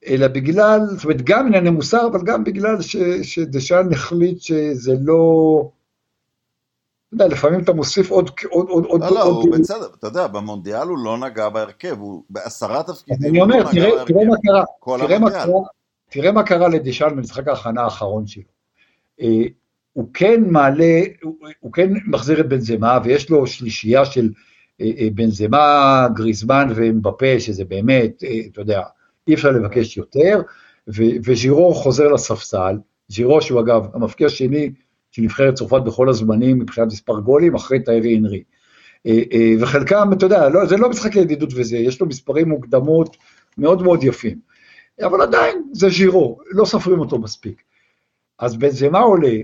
אלא 0.08 0.28
בגלל, 0.28 0.80
זאת 0.86 1.04
אומרת, 1.04 1.22
גם 1.22 1.48
ענייני 1.48 1.70
מוסר, 1.70 2.08
אבל 2.08 2.20
גם 2.24 2.44
בגלל 2.44 2.82
ש, 2.82 2.98
שדשאן 3.24 3.94
החליט 3.94 4.42
שזה 4.42 4.96
לא... 5.02 5.72
אתה 7.08 7.16
יודע, 7.16 7.28
לפעמים 7.28 7.60
אתה 7.60 7.74
מוסיף 7.74 8.12
עוד... 8.12 8.30
עוד, 8.50 8.70
עוד, 8.70 8.86
עוד 8.86 9.02
לא, 9.02 9.10
לא, 9.12 9.24
הוא 9.24 9.58
בצדק, 9.58 9.96
אתה 10.00 10.08
יודע, 10.08 10.28
במונדיאל 10.28 10.88
הוא 10.88 10.98
לא 10.98 11.18
נגע 11.18 11.50
בהרכב, 11.50 12.00
הוא 12.00 12.24
בעשרה 12.30 12.84
תפקידים, 12.84 13.30
אני 13.30 13.42
אומר, 13.42 13.72
תראה, 13.72 14.06
תראה 14.06 14.26
מה 14.26 14.36
קרה, 14.46 14.64
תראה 14.98 15.20
מה 15.20 15.32
קרה, 15.32 15.62
תראה 16.10 16.32
מה 16.32 16.44
קרה 16.44 16.68
לדשאן 16.68 17.16
במשחק 17.16 17.48
ההכנה 17.48 17.82
האחרון 17.82 18.28
שלו. 18.28 18.44
אה, 19.22 19.44
הוא 19.94 20.08
כן 20.14 20.44
מעלה, 20.50 21.02
הוא 21.60 21.74
כן 21.74 21.94
מחזיר 22.08 22.40
את 22.40 22.50
בנזמה, 22.50 23.00
ויש 23.04 23.30
לו 23.30 23.48
שלישייה 23.48 24.06
של 24.06 24.30
אה, 24.82 24.92
אה, 24.98 25.08
בנזמה, 25.14 26.08
גריזמן 26.14 26.68
ומבפה, 26.76 27.40
שזה 27.40 27.66
באמת, 27.66 28.24
אתה 28.52 28.62
יודע, 28.62 28.82
אי 29.28 29.34
אפשר 29.34 29.52
לבקש 29.52 29.98
יותר, 29.98 30.42
וז'ירו 31.26 31.74
חוזר 31.74 32.08
לספסל, 32.08 32.78
ז'ירו 33.08 33.42
שהוא 33.42 33.62
אגב 33.62 33.88
המפקיע 33.94 34.28
השני 34.28 34.72
של 35.12 35.22
נבחרת 35.22 35.54
צרפת 35.54 35.82
בכל 35.86 36.10
הזמנים 36.10 36.60
מבחינת 36.60 36.88
מספר 36.88 37.20
גולים, 37.20 37.56
אחרי 37.56 37.84
טיירי 37.84 38.18
אנרי. 38.18 38.44
וחלקם, 39.62 40.10
אתה 40.14 40.26
יודע, 40.26 40.50
לא, 40.50 40.66
זה 40.66 40.78
לא 40.78 40.90
משחק 40.90 41.16
ידידות 41.16 41.50
וזה, 41.56 41.78
יש 41.78 42.02
לו 42.02 42.08
מספרים 42.08 42.50
מוקדמות 42.50 43.18
מאוד 43.58 43.82
מאוד 43.82 44.04
יפים. 44.04 44.40
אבל 45.02 45.22
עדיין 45.22 45.64
זה 45.74 45.90
ז'ירו, 45.90 46.40
לא 46.52 46.66
סופרים 46.66 47.00
אותו 47.00 47.20
מספיק. 47.20 47.64
אז 48.40 48.58
בנזמה 48.58 49.00
עולה, 49.00 49.38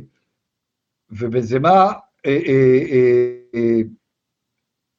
ובנזמה 1.09 1.91
אה, 2.25 2.39
אה, 2.47 2.79
אה, 3.55 3.81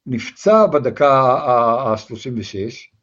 נפצע 0.07 0.67
בדקה 0.67 1.11
ה-36, 1.23 2.96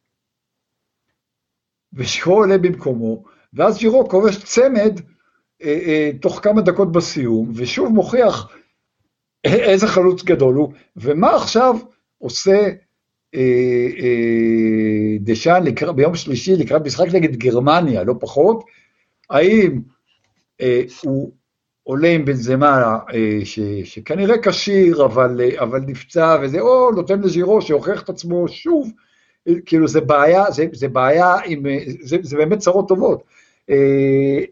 ושירו 1.94 2.34
עולה 2.34 2.58
במקומו, 2.58 3.24
ואז 3.54 3.78
שירו 3.78 4.08
כובש 4.08 4.36
צמד 4.44 5.00
אה, 5.62 5.78
אה, 5.86 6.10
תוך 6.20 6.40
כמה 6.42 6.60
דקות 6.60 6.92
בסיום, 6.92 7.52
ושוב 7.54 7.88
מוכיח 7.88 8.48
איזה 9.44 9.86
חלוץ 9.86 10.22
גדול 10.22 10.54
הוא, 10.54 10.72
ומה 10.96 11.34
עכשיו 11.34 11.76
עושה 12.18 12.68
אה, 13.34 13.88
אה, 13.98 15.16
דשאן 15.20 15.62
לקרא, 15.64 15.92
ביום 15.92 16.14
שלישי 16.14 16.56
לקראת 16.56 16.82
משחק 16.86 17.06
נגד 17.14 17.36
גרמניה, 17.36 18.04
לא 18.04 18.14
פחות, 18.20 18.64
האם 19.30 19.80
אה, 20.60 20.82
הוא 21.02 21.32
עולה 21.82 22.08
עם 22.08 22.24
בנזמה, 22.24 22.98
אה, 23.14 23.38
ש, 23.44 23.60
שכנראה 23.84 24.36
כשיר, 24.42 25.04
אבל, 25.04 25.40
אה, 25.40 25.62
אבל 25.62 25.80
נפצע, 25.80 26.38
וזה, 26.42 26.60
או 26.60 26.90
נותן 26.90 27.20
לז'ירו 27.20 27.62
שהוכיח 27.62 28.02
את 28.02 28.08
עצמו 28.08 28.48
שוב, 28.48 28.90
כאילו 29.66 29.88
זה 29.88 30.00
בעיה, 30.00 30.50
זה, 30.50 30.66
זה 30.72 30.88
בעיה 30.88 31.36
עם, 31.44 31.66
אה, 31.66 31.78
זה, 32.02 32.16
זה 32.22 32.36
באמת 32.36 32.58
צרות 32.58 32.88
טובות. 32.88 33.22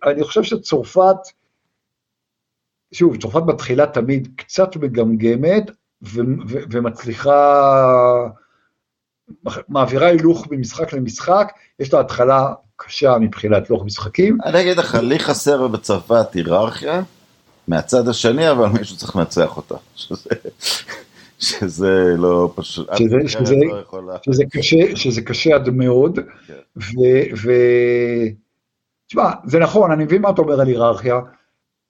אני 0.04 0.24
חושב 0.24 0.42
שצרפת, 0.42 1.16
שוב, 2.92 3.16
צרפת 3.16 3.42
מתחילה 3.46 3.86
תמיד 3.86 4.28
קצת 4.36 4.76
מגמגמת, 4.76 5.70
ו, 6.02 6.20
ו, 6.48 6.58
ומצליחה, 6.70 8.28
מעבירה 9.68 10.06
הילוך 10.06 10.46
ממשחק 10.50 10.92
למשחק, 10.92 11.52
יש 11.80 11.92
לה 11.92 12.00
התחלה 12.00 12.54
קשה 12.76 13.18
מבחינת 13.18 13.70
לוח 13.70 13.82
משחקים. 13.84 14.38
אני 14.44 14.60
אגיד 14.60 14.76
לך, 14.76 14.94
לי 14.94 15.18
חסר 15.18 15.68
בצרפת 15.68 16.32
היררכיה, 16.34 17.02
מהצד 17.68 18.08
השני, 18.08 18.50
אבל 18.50 18.66
מישהו 18.66 18.96
צריך 18.96 19.16
לנצח 19.16 19.56
אותה. 19.56 19.74
שזה, 19.94 20.30
שזה 21.42 22.14
לא 22.18 22.52
פשוט, 22.56 22.88
שזה, 22.96 23.16
שזה, 23.26 23.56
לא 23.56 23.80
יכולה... 23.80 24.16
שזה, 24.26 24.44
קשה, 24.50 24.96
שזה 24.96 25.22
קשה 25.22 25.54
עד 25.54 25.70
מאוד, 25.70 26.18
כן. 26.46 26.54
ו... 26.76 27.00
ו... 27.42 27.52
תשמע, 29.06 29.30
זה 29.44 29.58
נכון, 29.58 29.90
אני 29.90 30.04
מבין 30.04 30.22
מה 30.22 30.30
אתה 30.30 30.42
אומר 30.42 30.60
על 30.60 30.66
היררכיה, 30.66 31.20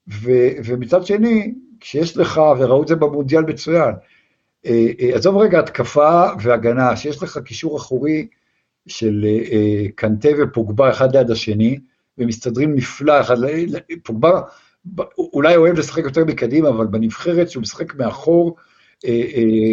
ו, 0.09 0.31
ומצד 0.65 1.07
שני, 1.07 1.55
כשיש 1.81 2.17
לך, 2.17 2.41
וראו 2.59 2.83
את 2.83 2.89
זה 2.89 2.97
במונדיאל 2.97 3.43
מצוין, 3.43 3.95
אה, 4.67 4.87
אה, 5.01 5.15
עזוב 5.15 5.37
רגע 5.37 5.59
התקפה 5.59 6.27
והגנה, 6.43 6.97
שיש 6.97 7.23
לך 7.23 7.39
קישור 7.39 7.77
אחורי 7.77 8.27
של 8.87 9.25
אה, 9.53 9.85
קנטה 9.95 10.29
ופוגבה 10.43 10.91
אחד 10.91 11.17
ליד 11.17 11.31
השני, 11.31 11.79
ומסתדרים 12.19 12.75
נפלא, 12.75 13.21
אחד, 13.21 13.37
פוגבה 14.03 14.41
אולי 15.19 15.57
אוהב 15.57 15.79
לשחק 15.79 16.05
יותר 16.05 16.25
מקדימה, 16.25 16.69
אבל 16.69 16.87
בנבחרת 16.87 17.51
שהוא 17.51 17.61
משחק 17.61 17.95
מאחור, 17.95 18.57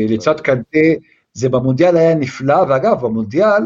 לצד 0.10 0.40
קנטה, 0.40 0.80
זה 1.34 1.50
במונדיאל 1.50 1.98
היה 1.98 2.16
נפלא, 2.16 2.64
ואגב, 2.70 3.02
במונדיאל, 3.02 3.64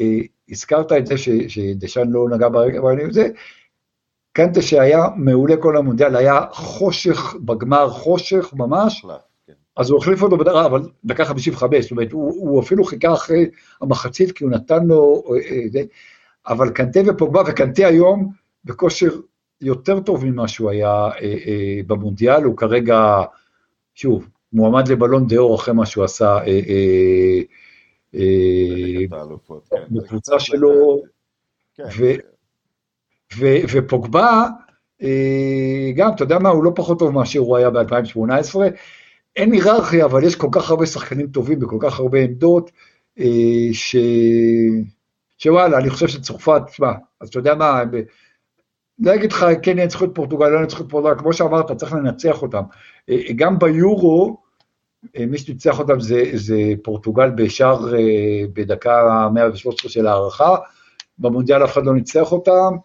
אה, 0.00 0.18
הזכרת 0.48 0.92
את 0.92 1.06
זה 1.06 1.14
שדשאן 1.48 2.10
לא 2.10 2.28
נגע 2.28 2.48
בעניינים 2.48 3.08
הזה, 3.08 3.28
קנטה 4.32 4.62
שהיה 4.62 5.04
מעולה 5.16 5.56
כל 5.56 5.76
המונדיאל, 5.76 6.16
היה 6.16 6.40
חושך 6.52 7.34
בגמר, 7.44 7.90
חושך 7.90 8.52
ממש, 8.56 9.06
כן. 9.46 9.52
אז 9.76 9.90
הוא 9.90 9.98
החליף 9.98 10.22
אותו 10.22 10.36
בדקה, 10.36 10.66
אבל 10.66 10.82
דקה 11.04 11.24
55, 11.24 11.82
זאת 11.82 11.90
אומרת, 11.90 12.12
הוא, 12.12 12.32
הוא 12.36 12.62
אפילו 12.62 12.84
חיכה 12.84 13.12
אחרי 13.12 13.46
המחצית, 13.80 14.32
כי 14.32 14.44
הוא 14.44 14.52
נתן 14.52 14.86
לו, 14.86 15.24
אבל 16.46 16.70
קנטה 16.70 17.00
ופוגבה, 17.06 17.42
וקנטה 17.46 17.86
היום 17.86 18.32
בכושר 18.64 19.10
יותר 19.60 20.00
טוב 20.00 20.24
ממה 20.24 20.48
שהוא 20.48 20.70
היה 20.70 20.88
אה, 20.90 21.10
אה, 21.22 21.80
במונדיאל, 21.86 22.42
הוא 22.42 22.56
כרגע, 22.56 23.22
שוב, 23.94 24.28
מועמד 24.54 24.88
לבלון 24.88 25.26
דה 25.26 25.38
אור 25.38 25.54
אחרי 25.54 25.74
מה 25.74 25.86
שהוא 25.86 26.04
עשה 26.04 26.26
אה, 26.26 26.40
אה, 26.46 27.40
אה, 28.14 29.18
כן. 29.70 29.76
בקבוצה 29.90 30.40
שלו, 30.40 31.02
כן. 31.74 31.84
ו, 33.38 33.46
ופוגבה, 33.72 34.46
גם, 35.94 36.12
אתה 36.14 36.22
יודע 36.24 36.38
מה, 36.38 36.48
הוא 36.48 36.64
לא 36.64 36.72
פחות 36.74 36.98
טוב 36.98 37.10
מאשר 37.10 37.38
הוא 37.38 37.56
היה 37.56 37.70
ב-2018, 37.70 38.58
אין 39.36 39.52
היררכיה, 39.52 40.04
אבל 40.04 40.24
יש 40.24 40.36
כל 40.36 40.48
כך 40.52 40.70
הרבה 40.70 40.86
שחקנים 40.86 41.26
טובים 41.26 41.58
בכל 41.58 41.76
כך 41.80 42.00
הרבה 42.00 42.18
עמדות, 42.18 42.70
ש... 43.72 43.96
שוואלה, 45.38 45.78
אני 45.78 45.90
חושב 45.90 46.08
שצרפת, 46.08 46.62
תשמע, 46.66 46.92
אז 47.20 47.28
אתה 47.28 47.38
יודע 47.38 47.54
מה, 47.54 47.82
לא 48.98 49.14
אגיד 49.14 49.32
לך, 49.32 49.46
כן 49.62 49.78
ינצחו 49.78 50.04
את 50.04 50.10
פורטוגל, 50.14 50.48
לא 50.48 50.58
ינצחו 50.58 50.84
את 50.84 50.90
פורטוגל, 50.90 51.18
כמו 51.18 51.32
שאמרת, 51.32 51.72
צריך 51.72 51.92
לנצח 51.92 52.42
אותם. 52.42 52.62
גם 53.36 53.58
ביורו, 53.58 54.43
מי 55.26 55.38
שניצח 55.38 55.78
אותם 55.78 56.00
זה, 56.00 56.24
זה 56.34 56.56
פורטוגל 56.82 57.30
בשער 57.30 57.94
אה, 57.94 58.00
בדקה 58.52 59.28
113 59.34 59.90
של 59.90 60.06
הערכה, 60.06 60.56
במונדיאל 61.18 61.64
אף 61.64 61.72
אחד 61.72 61.84
לא 61.86 61.94
ניצח 61.94 62.32
אותם. 62.32 62.76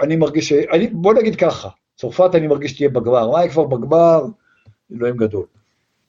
אני 0.00 0.16
מרגיש. 0.16 0.52
אני, 0.52 0.86
בוא 0.86 1.14
נגיד 1.14 1.36
ככה, 1.36 1.68
צרפת 1.96 2.30
אני 2.34 2.46
מרגיש 2.46 2.70
שתהיה 2.70 2.88
בגמר, 2.88 3.30
מה 3.30 3.40
היא 3.40 3.50
כבר 3.50 3.64
בגמר? 3.64 4.24
אלוהים 4.92 5.16
גדול. 5.16 5.44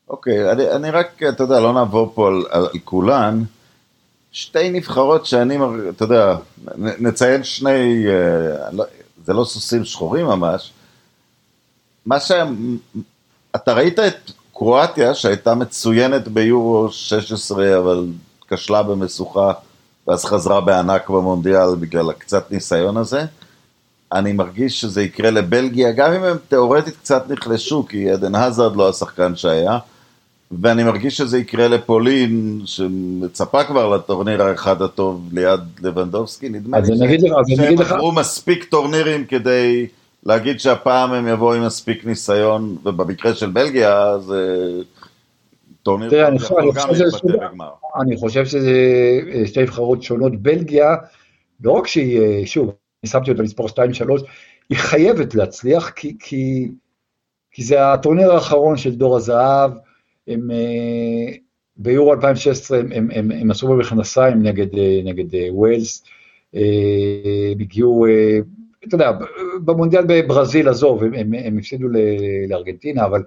אוקיי, 0.09 0.49
okay, 0.49 0.51
אני, 0.51 0.71
אני 0.71 0.91
רק, 0.91 1.23
אתה 1.23 1.43
יודע, 1.43 1.59
לא 1.59 1.73
נעבור 1.73 2.11
פה 2.15 2.27
על, 2.27 2.43
על, 2.49 2.67
כולן. 2.83 3.43
שתי 4.31 4.69
נבחרות 4.69 5.25
שאני, 5.25 5.57
אתה 5.89 6.03
יודע, 6.03 6.35
נציין 6.77 7.43
שני, 7.43 8.07
אה, 8.07 8.71
לא, 8.71 8.85
זה 9.25 9.33
לא 9.33 9.43
סוסים 9.43 9.85
שחורים 9.85 10.25
ממש. 10.25 10.73
מה 12.05 12.19
ש... 12.19 12.31
אתה 13.55 13.73
ראית 13.73 13.99
את 13.99 14.31
קרואטיה 14.53 15.13
שהייתה 15.13 15.55
מצוינת 15.55 16.27
ביורו 16.27 16.91
16, 16.91 17.77
אבל 17.77 18.05
כשלה 18.47 18.83
במשוכה, 18.83 19.53
ואז 20.07 20.25
חזרה 20.25 20.61
בענק 20.61 21.09
במונדיאל 21.09 21.75
בגלל 21.79 22.09
הקצת 22.09 22.51
ניסיון 22.51 22.97
הזה. 22.97 23.25
אני 24.13 24.33
מרגיש 24.33 24.81
שזה 24.81 25.01
יקרה 25.01 25.31
לבלגיה, 25.31 25.91
גם 25.91 26.13
אם 26.13 26.23
הם 26.23 26.37
תאורטית 26.47 26.97
קצת 26.97 27.29
נחלשו, 27.29 27.87
כי 27.87 28.11
עדן 28.11 28.35
הזרד 28.35 28.75
לא 28.75 28.89
השחקן 28.89 29.35
שהיה, 29.35 29.77
ואני 30.61 30.83
מרגיש 30.83 31.17
שזה 31.17 31.37
יקרה 31.37 31.67
לפולין, 31.67 32.61
שמצפה 32.65 33.63
כבר 33.63 33.95
לטורניר 33.95 34.43
האחד 34.43 34.81
הטוב 34.81 35.29
ליד 35.31 35.59
לבנדובסקי, 35.81 36.49
נדמה 36.49 36.79
לי 36.79 37.17
שהם 37.55 37.79
עברו 37.81 38.11
מספיק 38.11 38.63
טורנירים 38.63 39.25
כדי 39.25 39.87
להגיד 40.23 40.59
שהפעם 40.59 41.13
הם 41.13 41.27
יבואו 41.27 41.53
עם 41.53 41.65
מספיק 41.65 42.05
ניסיון, 42.05 42.77
ובמקרה 42.83 43.33
של 43.33 43.49
בלגיה 43.49 44.17
זה 44.17 44.67
טורניר 45.83 46.09
יכול 46.35 46.71
גם 46.75 46.89
להתבטא 46.89 47.47
בגמר. 47.47 47.71
אני 48.01 48.17
חושב 48.17 48.45
שזה 48.45 48.71
שתי 49.45 49.61
נבחרות 49.61 50.03
שונות, 50.03 50.41
בלגיה, 50.41 50.95
לא 51.63 51.71
רק 51.71 51.87
שהיא, 51.87 52.45
שוב, 52.45 52.71
אני 53.03 53.09
שמתי 53.09 53.31
אותה 53.31 53.41
לספור 53.41 53.67
2-3, 53.67 53.71
היא 54.69 54.77
חייבת 54.77 55.35
להצליח, 55.35 55.89
כי, 55.89 56.15
כי, 56.19 56.71
כי 57.51 57.63
זה 57.63 57.93
הטורניר 57.93 58.31
האחרון 58.31 58.77
של 58.77 58.95
דור 58.95 59.17
הזהב, 59.17 59.71
הם 60.27 60.51
אה, 60.51 61.33
ביורו 61.77 62.13
2016 62.13 62.79
הם, 62.79 62.91
הם, 62.91 63.09
הם, 63.13 63.31
הם 63.31 63.51
עשו 63.51 63.67
במכנסיים 63.67 64.43
נגד, 64.43 64.75
אה, 64.77 64.99
נגד 65.03 65.35
אה, 65.35 65.47
ווילס, 65.51 66.03
הם 66.53 67.59
הגיעו, 67.59 68.05
אתה 68.87 68.95
יודע, 68.95 69.11
במונדיאל 69.65 70.03
בברזיל, 70.07 70.69
עזוב, 70.69 71.03
הם, 71.03 71.13
הם, 71.13 71.33
הם 71.33 71.57
הפסידו 71.57 71.87
לארגנטינה, 72.47 73.05
אבל 73.05 73.23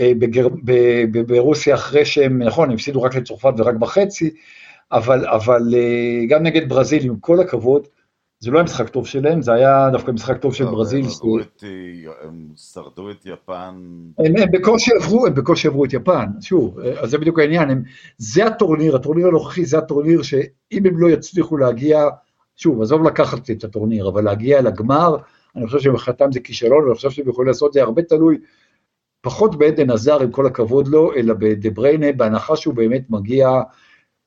בגר, 0.00 0.48
ב, 0.48 0.72
ב, 1.12 1.18
ברוסיה 1.18 1.74
אחרי 1.74 2.04
שהם, 2.04 2.42
נכון, 2.42 2.68
הם 2.68 2.74
הפסידו 2.74 3.02
רק 3.02 3.14
לצרפת 3.14 3.52
ורק 3.58 3.74
בחצי, 3.74 4.30
אבל, 4.92 5.26
אבל 5.26 5.74
גם 6.28 6.42
נגד 6.42 6.68
ברזיל, 6.68 7.04
עם 7.04 7.16
כל 7.16 7.40
הכבוד, 7.40 7.86
זה 8.42 8.50
לא 8.50 8.58
היה 8.58 8.64
משחק 8.64 8.88
טוב 8.88 9.06
שלהם, 9.06 9.42
זה 9.42 9.52
היה 9.52 9.88
דווקא 9.92 10.10
משחק 10.10 10.38
טוב 10.38 10.54
של 10.54 10.64
ברזיל. 10.64 11.04
הם 12.22 12.48
שרדו 12.56 13.10
את 13.10 13.26
יפן. 13.26 13.74
הם, 14.18 14.34
בקושי 14.52 14.90
עברו, 15.00 15.26
הם 15.26 15.34
בקושי 15.34 15.68
עברו 15.68 15.84
את 15.84 15.92
יפן, 15.92 16.26
שוב, 16.40 16.80
אז 16.80 17.10
זה 17.10 17.18
בדיוק 17.18 17.38
העניין, 17.38 17.82
זה 18.18 18.46
הטורניר, 18.46 18.96
הטורניר 18.96 19.26
הנוכחי 19.26 19.64
זה 19.64 19.78
הטורניר 19.78 20.22
שאם 20.22 20.86
הם 20.86 20.98
לא 20.98 21.10
יצליחו 21.10 21.56
להגיע, 21.56 22.04
שוב, 22.62 22.82
עזוב 22.82 23.06
לקחת 23.06 23.50
את 23.50 23.64
הטורניר, 23.64 24.08
אבל 24.08 24.24
להגיע 24.24 24.62
לגמר, 24.62 25.16
אני 25.56 25.66
חושב 25.66 25.78
שמבחינתם 25.80 26.32
זה 26.32 26.40
כישלון, 26.40 26.84
ואני 26.84 26.94
חושב 26.94 27.10
שהם 27.10 27.28
יכולים 27.28 27.48
לעשות 27.48 27.68
את 27.68 27.72
זה 27.72 27.82
הרבה 27.82 28.02
תלוי, 28.02 28.38
פחות 29.20 29.58
בעדן 29.58 29.90
עזר, 29.90 30.22
עם 30.22 30.30
כל 30.30 30.46
הכבוד 30.46 30.88
לו, 30.88 31.14
אלא 31.14 31.34
בדה 31.34 31.70
בריינה, 31.70 32.12
בהנחה 32.12 32.56
שהוא 32.56 32.74
באמת 32.74 33.10
מגיע, 33.10 33.50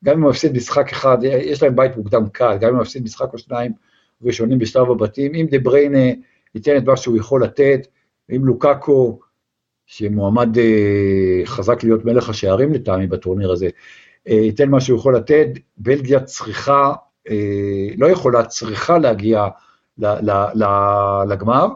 גם 0.04 0.16
אם 0.16 0.22
הוא 0.22 0.30
מפסיד 0.30 0.56
משחק 0.56 0.92
אחד, 0.92 1.18
יש 1.22 1.62
להם 1.62 1.76
בית 1.76 1.96
מוקדם 1.96 2.28
קל, 2.32 2.56
גם 2.60 2.68
אם 2.68 2.74
הוא 2.74 2.82
מפסיד 2.82 3.02
משחק 3.02 3.32
או 3.32 3.38
שניים, 3.38 3.72
ראשונים 4.22 4.58
בשלב 4.58 4.90
הבתים, 4.90 5.34
אם 5.34 5.46
דה 5.50 5.58
בריינה 5.58 6.12
ייתן 6.54 6.76
את 6.76 6.84
מה 6.84 6.96
שהוא 6.96 7.16
יכול 7.16 7.44
לתת, 7.44 7.86
אם 8.36 8.46
לוקאקו, 8.46 9.18
שמועמד 9.86 10.58
אה, 10.58 11.42
חזק 11.44 11.84
להיות 11.84 12.04
מלך 12.04 12.28
השערים 12.28 12.72
לטעמי 12.72 13.06
בטורניר 13.06 13.52
הזה, 13.52 13.68
אה, 14.28 14.34
ייתן 14.34 14.68
מה 14.68 14.80
שהוא 14.80 14.98
יכול 14.98 15.16
לתת, 15.16 15.48
בלגיה 15.76 16.20
צריכה, 16.20 16.92
לא 17.96 18.06
יכולה, 18.06 18.44
צריכה 18.44 18.98
להגיע 18.98 19.46
לגמר. 21.28 21.66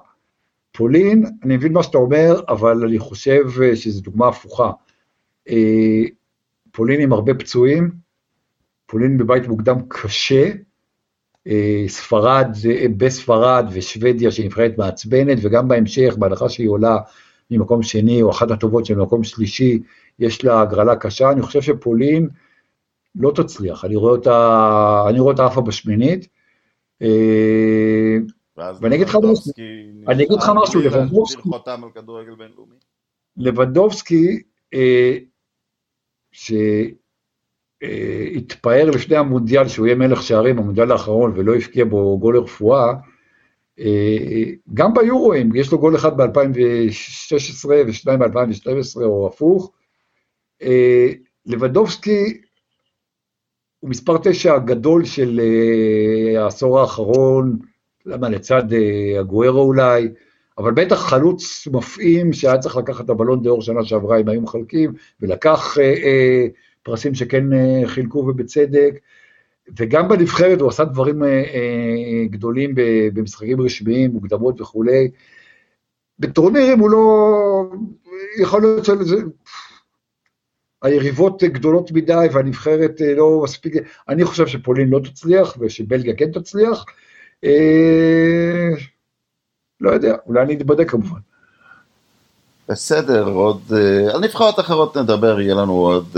פולין, 0.73 1.25
אני 1.43 1.57
מבין 1.57 1.73
מה 1.73 1.83
שאתה 1.83 1.99
אומר, 1.99 2.41
אבל 2.49 2.85
אני 2.85 2.99
חושב 2.99 3.45
שזו 3.75 4.01
דוגמה 4.01 4.29
הפוכה. 4.29 4.71
פולין 6.73 7.01
עם 7.01 7.13
הרבה 7.13 7.35
פצועים, 7.35 7.91
פולין 8.87 9.19
בבית 9.19 9.49
מוקדם 9.49 9.77
קשה, 9.89 10.51
אה, 11.47 11.85
ספרד, 11.89 12.57
בספרד 12.97 13.67
ושוודיה 13.73 14.31
שהיא 14.31 14.47
נבחרת 14.47 14.79
מעצבנת, 14.79 15.39
וגם 15.43 15.69
בהמשך, 15.69 16.15
בהנחה 16.19 16.49
שהיא 16.49 16.69
עולה 16.69 16.97
ממקום 17.51 17.83
שני 17.83 18.23
או 18.23 18.31
אחת 18.31 18.51
הטובות 18.51 18.87
של 18.87 18.97
מקום 18.97 19.25
שלישי, 19.25 19.79
יש 20.19 20.45
לה 20.45 20.61
הגרלה 20.61 20.97
קשה. 20.97 21.31
אני 21.31 21.43
חושב 21.43 21.63
שפולין 21.63 22.29
לא 23.14 23.33
תצליח, 23.37 23.85
אני 23.85 23.96
רואה 23.96 24.12
אותה, 24.12 25.05
אני 25.09 25.20
רואה 25.20 25.33
אותה 25.33 25.46
עפה 25.46 25.61
בשמינית. 25.61 26.29
אה, 27.03 28.16
ואני 28.81 28.96
אגיד 28.96 29.09
לך 29.09 29.16
משהו, 29.16 29.53
אני 30.09 30.25
אגיד 30.25 30.38
לך 30.38 30.51
משהו, 30.55 30.81
לבנדובסקי, 30.81 31.49
לבנדובסקי, 33.37 34.42
אה, 34.75 35.18
התפאר 38.37 38.90
לפני 38.90 39.16
המונדיאל 39.16 39.68
שהוא 39.68 39.87
יהיה 39.87 39.96
מלך 39.96 40.23
שערים, 40.23 40.59
המונדיאל 40.59 40.92
האחרון, 40.92 41.33
ולא 41.37 41.55
הבקיע 41.55 41.85
בו 41.85 42.18
גול 42.18 42.37
לרפואה, 42.37 42.94
אה, 43.79 44.44
גם 44.75 44.94
ביורואים, 44.94 45.57
יש 45.57 45.73
לו 45.73 45.79
גול 45.79 45.96
אחד 45.96 46.16
ב-2016 46.16 47.68
ושניים 47.87 48.18
ב-2012 48.18 49.03
או 49.03 49.27
הפוך. 49.27 49.73
אה, 50.62 51.12
לבדובסקי 51.46 52.40
הוא 53.81 53.90
מספר 53.90 54.16
תשע 54.23 54.55
הגדול 54.55 55.05
של 55.05 55.40
אה, 55.40 56.43
העשור 56.43 56.81
האחרון, 56.81 57.59
למה 58.07 58.29
לצד 58.29 58.62
הגוארו 59.21 59.61
אולי, 59.61 60.09
אבל 60.59 60.73
בטח 60.73 61.09
חלוץ 61.09 61.69
מפעים 61.73 62.33
שהיה 62.33 62.59
צריך 62.59 62.77
לקחת 62.77 63.05
את 63.05 63.11
הבלון 63.11 63.43
דה 63.43 63.51
שנה 63.61 63.85
שעברה 63.85 64.21
אם 64.21 64.29
היו 64.29 64.40
מחלקים, 64.40 64.93
ולקח 65.21 65.77
פרסים 66.83 67.14
שכן 67.14 67.53
אה, 67.53 67.83
חילקו 67.87 68.19
ובצדק, 68.19 69.01
וגם 69.79 70.09
בנבחרת 70.09 70.61
הוא 70.61 70.69
עשה 70.69 70.85
דברים 70.85 71.23
אה, 71.23 71.29
אה, 71.29 72.27
גדולים 72.31 72.75
במשחקים 73.14 73.61
רשמיים, 73.61 74.11
מוקדמות 74.11 74.61
וכולי. 74.61 75.11
בטורנירים 76.19 76.79
הוא 76.79 76.90
לא, 76.90 77.62
יכול 78.40 78.62
להיות 78.62 78.85
שזה, 78.85 79.16
היריבות 80.83 81.43
גדולות 81.43 81.93
מדי 81.93 82.27
והנבחרת 82.33 83.01
לא 83.16 83.40
מספיק, 83.45 83.75
אני 84.09 84.25
חושב 84.25 84.47
שפולין 84.47 84.88
לא 84.88 84.99
תצליח 84.99 85.57
ושבלגיה 85.61 86.14
כן 86.14 86.33
תצליח. 86.33 86.85
לא 89.81 89.90
יודע, 89.90 90.16
אולי 90.27 90.43
אני 90.43 90.55
אתבדק 90.55 90.90
כמובן. 90.90 91.19
בסדר, 92.69 93.29
עוד, 93.29 93.61
uh, 93.71 94.14
על 94.14 94.21
נבחרות 94.21 94.61
אחרות 94.61 94.97
נדבר, 94.97 95.40
יהיה 95.40 95.54
לנו 95.54 95.73
עוד, 95.73 96.17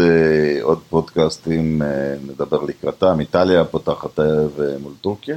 עוד 0.63 0.79
פודקאסטים, 0.89 1.83
נדבר 2.29 2.63
לקראתם, 2.63 3.21
איטליה 3.21 3.65
פותחת 3.65 4.19
הערב 4.19 4.61
מול 4.81 4.93
טורקיה. 5.01 5.37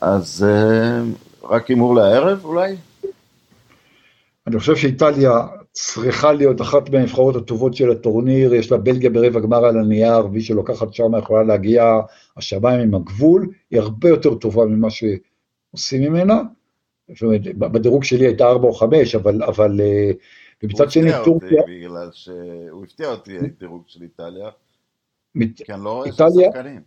אז 0.00 0.46
רק 1.44 1.66
הימור 1.66 1.94
לערב 1.94 2.44
אולי? 2.44 2.76
אני 4.46 4.58
חושב 4.58 4.76
שאיטליה 4.76 5.32
צריכה 5.72 6.32
להיות 6.32 6.60
אחת 6.60 6.90
מהנבחרות 6.90 7.36
הטובות 7.36 7.74
של 7.74 7.90
הטורניר, 7.90 8.54
יש 8.54 8.72
לה 8.72 8.78
בלגיה 8.78 9.10
ברבע 9.10 9.40
גמר 9.40 9.64
על 9.64 9.78
הנייר, 9.78 10.26
והיא 10.26 10.42
שלוקחת 10.42 10.94
שם 10.94 11.18
יכולה 11.18 11.42
להגיע 11.42 12.00
השמיים 12.36 12.80
עם 12.80 12.94
הגבול, 12.94 13.48
היא 13.70 13.80
הרבה 13.80 14.08
יותר 14.08 14.34
טובה 14.34 14.64
ממה 14.64 14.88
שעושים 14.90 16.02
ממנה. 16.02 16.42
זאת 17.08 17.22
אומרת, 17.22 17.40
בדירוג 17.58 18.04
שלי 18.04 18.26
הייתה 18.26 18.44
4 18.44 18.68
או 18.68 18.72
5, 18.72 19.14
אבל, 19.14 19.42
אבל 19.42 19.80
אה, 19.80 20.10
ומצד 20.62 20.90
שני 20.90 21.10
טורקיה... 21.24 21.62
בגלל 21.68 22.08
שהוא 22.12 22.84
הפתיע 22.84 23.08
אותי 23.08 23.38
הדירוג 23.38 23.82
של 23.86 24.02
איטליה, 24.02 24.48
מת... 25.34 25.62
כי 25.62 25.72
אני 25.72 25.84
לא 25.84 25.92
רואה 25.92 26.06
איטליה... 26.06 26.50
שחקנים. 26.52 26.80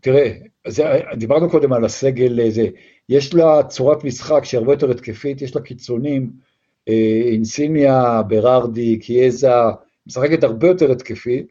תראה, 0.00 0.32
זה, 0.66 0.84
דיברנו 1.16 1.50
קודם 1.50 1.72
על 1.72 1.84
הסגל, 1.84 2.40
אה, 2.40 2.50
זה, 2.50 2.68
יש 3.08 3.34
לה 3.34 3.62
צורת 3.68 4.04
משחק 4.04 4.44
שהיא 4.44 4.58
הרבה 4.58 4.72
יותר 4.72 4.90
התקפית, 4.90 5.42
יש 5.42 5.56
לה 5.56 5.62
קיצונים, 5.62 6.32
אינסיניה, 6.86 8.22
ברארדי, 8.28 8.98
קיאזה, 8.98 9.48
משחקת 10.06 10.44
הרבה 10.44 10.66
יותר 10.68 10.92
התקפית, 10.92 11.46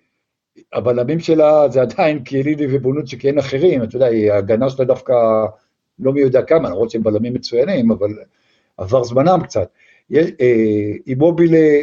הבלמים 0.74 1.20
שלה 1.20 1.70
זה 1.70 1.82
עדיין 1.82 2.20
קיאלידי 2.24 2.68
ובונות 2.70 3.08
שכן 3.08 3.38
אחרים, 3.38 3.84
אתה 3.84 3.96
יודע, 3.96 4.08
ההגנה 4.34 4.70
שלה 4.70 4.86
דווקא 4.86 5.14
לא 6.00 6.14
מי 6.14 6.22
יודע 6.22 6.42
כמה, 6.42 6.70
למרות 6.70 6.90
שהם 6.92 7.04
בלמים 7.04 7.34
מצוינים, 7.34 7.92
אבל 7.92 8.10
עבר 8.78 9.04
זמנם 9.04 9.40
קצת. 9.44 9.70
אימובילה 11.08 11.82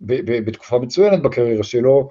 בתקופה 0.00 0.78
מצוינת 0.78 1.22
בקריירה 1.22 1.62
שלו, 1.62 2.10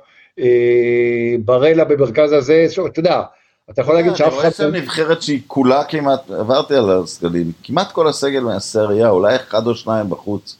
ברלה 1.45 1.86
במרכז 1.86 2.32
הזה, 2.32 2.65
אתה 2.88 2.99
יודע, 2.99 3.21
אתה 3.70 3.82
יכול 3.82 3.95
להגיד 3.95 4.16
שאף 4.16 4.28
אחד... 4.28 4.30
אני 4.34 4.41
רואה 4.41 4.51
שם 4.51 4.76
נבחרת 4.76 5.22
שהיא 5.22 5.41
כולה 5.47 5.84
כמעט, 5.84 6.32
עברתי 6.32 6.76
על 6.76 6.89
הסגלים, 6.89 7.51
כמעט 7.63 7.91
כל 7.91 8.07
הסגל 8.07 8.39
מהסריה, 8.39 9.09
אולי 9.09 9.36
אחד 9.36 9.68
או 9.68 9.76
שניים 9.76 10.09
בחוץ, 10.09 10.57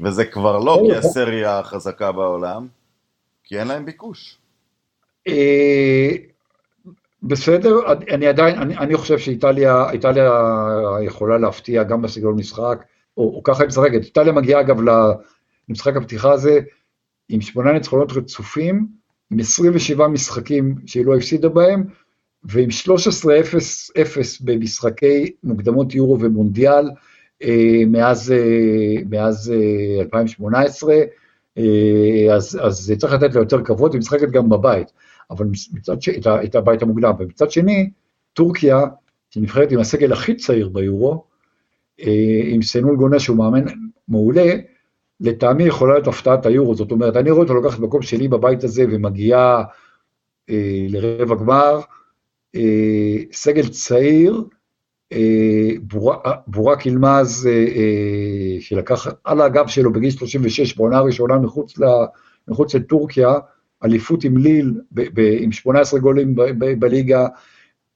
וזה 0.00 0.24
כבר 0.24 0.58
לא 0.58 0.82
כי 0.86 0.96
הסריה 0.96 1.58
החזקה 1.58 2.12
בעולם, 2.12 2.66
כי 3.44 3.58
אין 3.58 3.68
להם 3.68 3.84
ביקוש. 3.84 4.38
בסדר, 7.22 7.76
אני 8.10 8.26
עדיין, 8.26 8.58
אני, 8.58 8.78
אני 8.78 8.96
חושב 8.96 9.18
שאיטליה 9.18 9.90
איטליה 9.90 10.30
יכולה 11.06 11.38
להפתיע 11.38 11.82
גם 11.82 12.02
בסגנון 12.02 12.36
משחק, 12.36 12.84
או, 13.16 13.22
או 13.36 13.42
ככה 13.42 13.62
היא 13.62 13.68
משחקת. 13.68 14.04
איטליה 14.04 14.32
מגיעה 14.32 14.60
אגב 14.60 14.76
למשחק 15.68 15.96
הפתיחה 15.96 16.32
הזה 16.32 16.60
עם 17.28 17.40
שמונה 17.40 17.72
ניצחונות 17.72 18.12
רצופים, 18.12 18.86
עם 19.30 19.40
27 19.40 20.08
משחקים 20.08 20.74
שהיא 20.86 21.06
לא 21.06 21.16
הפסידה 21.16 21.48
בהם, 21.48 21.84
ועם 22.44 22.68
13-0 22.68 22.84
במשחקי 24.40 25.32
מוקדמות 25.44 25.94
יורו 25.94 26.20
ומונדיאל 26.20 26.90
אה, 27.42 27.82
מאז, 27.86 28.32
אה, 28.32 29.02
מאז 29.10 29.52
אה, 29.52 30.02
2018, 30.02 30.94
אה, 31.58 32.34
אז, 32.34 32.58
אז 32.62 32.92
צריך 32.98 33.12
לתת 33.12 33.34
לה 33.34 33.40
יותר 33.40 33.64
כבוד, 33.64 33.92
היא 33.92 33.98
משחקת 33.98 34.30
גם 34.30 34.48
בבית. 34.48 34.92
אבל 35.30 35.46
מצד 35.72 36.02
שני, 36.02 36.16
את 36.44 36.54
הבית 36.54 36.82
המוקדם, 36.82 37.12
ומצד 37.18 37.50
שני, 37.50 37.90
טורקיה, 38.32 38.80
שנבחרת 39.30 39.72
עם 39.72 39.78
הסגל 39.78 40.12
הכי 40.12 40.34
צעיר 40.34 40.68
ביורו, 40.68 41.24
אה, 42.00 42.40
עם 42.44 42.62
סנול 42.62 42.96
גונה 42.96 43.18
שהוא 43.20 43.36
מאמן 43.36 43.64
מעולה, 44.08 44.54
לטעמי 45.20 45.64
יכולה 45.64 45.92
להיות 45.92 46.06
הפתעת 46.06 46.46
היורו, 46.46 46.74
זאת 46.74 46.90
אומרת, 46.90 47.16
אני 47.16 47.30
רואה 47.30 47.42
אותו 47.42 47.54
לוקחת 47.54 47.78
מקום 47.78 48.02
שלי 48.02 48.28
בבית 48.28 48.64
הזה 48.64 48.84
ומגיעה 48.90 49.64
אה, 50.50 50.86
לרבע 50.88 51.34
גמר, 51.34 51.80
סגל 53.32 53.68
צעיר, 53.68 54.44
אה, 55.12 55.70
בורק 56.46 56.86
ילמז, 56.86 57.46
אה, 57.46 57.52
אה, 57.52 58.60
שלקח 58.60 59.06
על 59.24 59.40
הגב 59.40 59.66
שלו 59.66 59.92
בגיל 59.92 60.10
36 60.10 60.76
בעונה 60.76 60.98
הראשונה 60.98 61.38
מחוץ, 61.38 61.78
ל, 61.78 61.84
מחוץ 62.48 62.74
לטורקיה, 62.74 63.34
אליפות 63.84 64.24
עם 64.24 64.36
ליל, 64.36 64.80
ב, 64.92 65.02
ב, 65.14 65.36
עם 65.40 65.52
18 65.52 66.00
גולים 66.00 66.34
בליגה, 66.78 67.26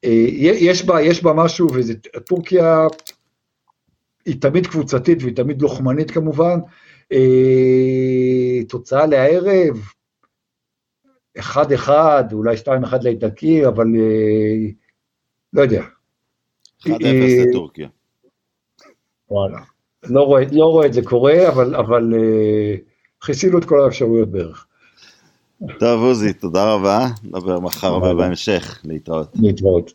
אה, 0.05 0.27
יש 0.39 0.85
בה, 0.85 1.03
יש 1.03 1.23
בה 1.23 1.33
משהו, 1.33 1.69
וטורקיה 2.17 2.87
היא 4.27 4.41
תמיד 4.41 4.67
קבוצתית 4.67 5.23
והיא 5.23 5.37
תמיד 5.37 5.63
לוחמנית 5.63 6.11
כמובן. 6.11 6.59
אה, 7.13 8.65
תוצאה 8.69 9.07
לערב, 9.07 9.79
1-1, 11.39 11.89
אולי 12.33 12.57
2-1 12.57 12.69
לאיטלקי, 13.03 13.67
אבל 13.67 13.87
אה, 13.97 14.71
לא 15.53 15.63
יודע. 15.63 15.83
1-0 16.81 16.89
לטורקיה. 17.49 17.89
וואלה. 19.31 19.59
לא 20.05 20.23
רואה, 20.23 20.45
לא 20.53 20.65
רואה 20.65 20.87
את 20.87 20.93
זה 20.93 21.03
קורה, 21.05 21.49
אבל, 21.49 21.75
אבל 21.75 22.13
חיסינו 23.23 23.59
את 23.59 23.65
כל 23.65 23.81
האפשרויות 23.81 24.29
בערך. 24.29 24.67
טוב 25.79 26.03
עוזי, 26.03 26.33
תודה 26.33 26.75
רבה, 26.75 27.07
נדבר 27.25 27.61
מחר 27.61 27.97
ובהמשך, 27.97 28.81
להתראות. 28.85 29.29
להתראות. 29.35 29.93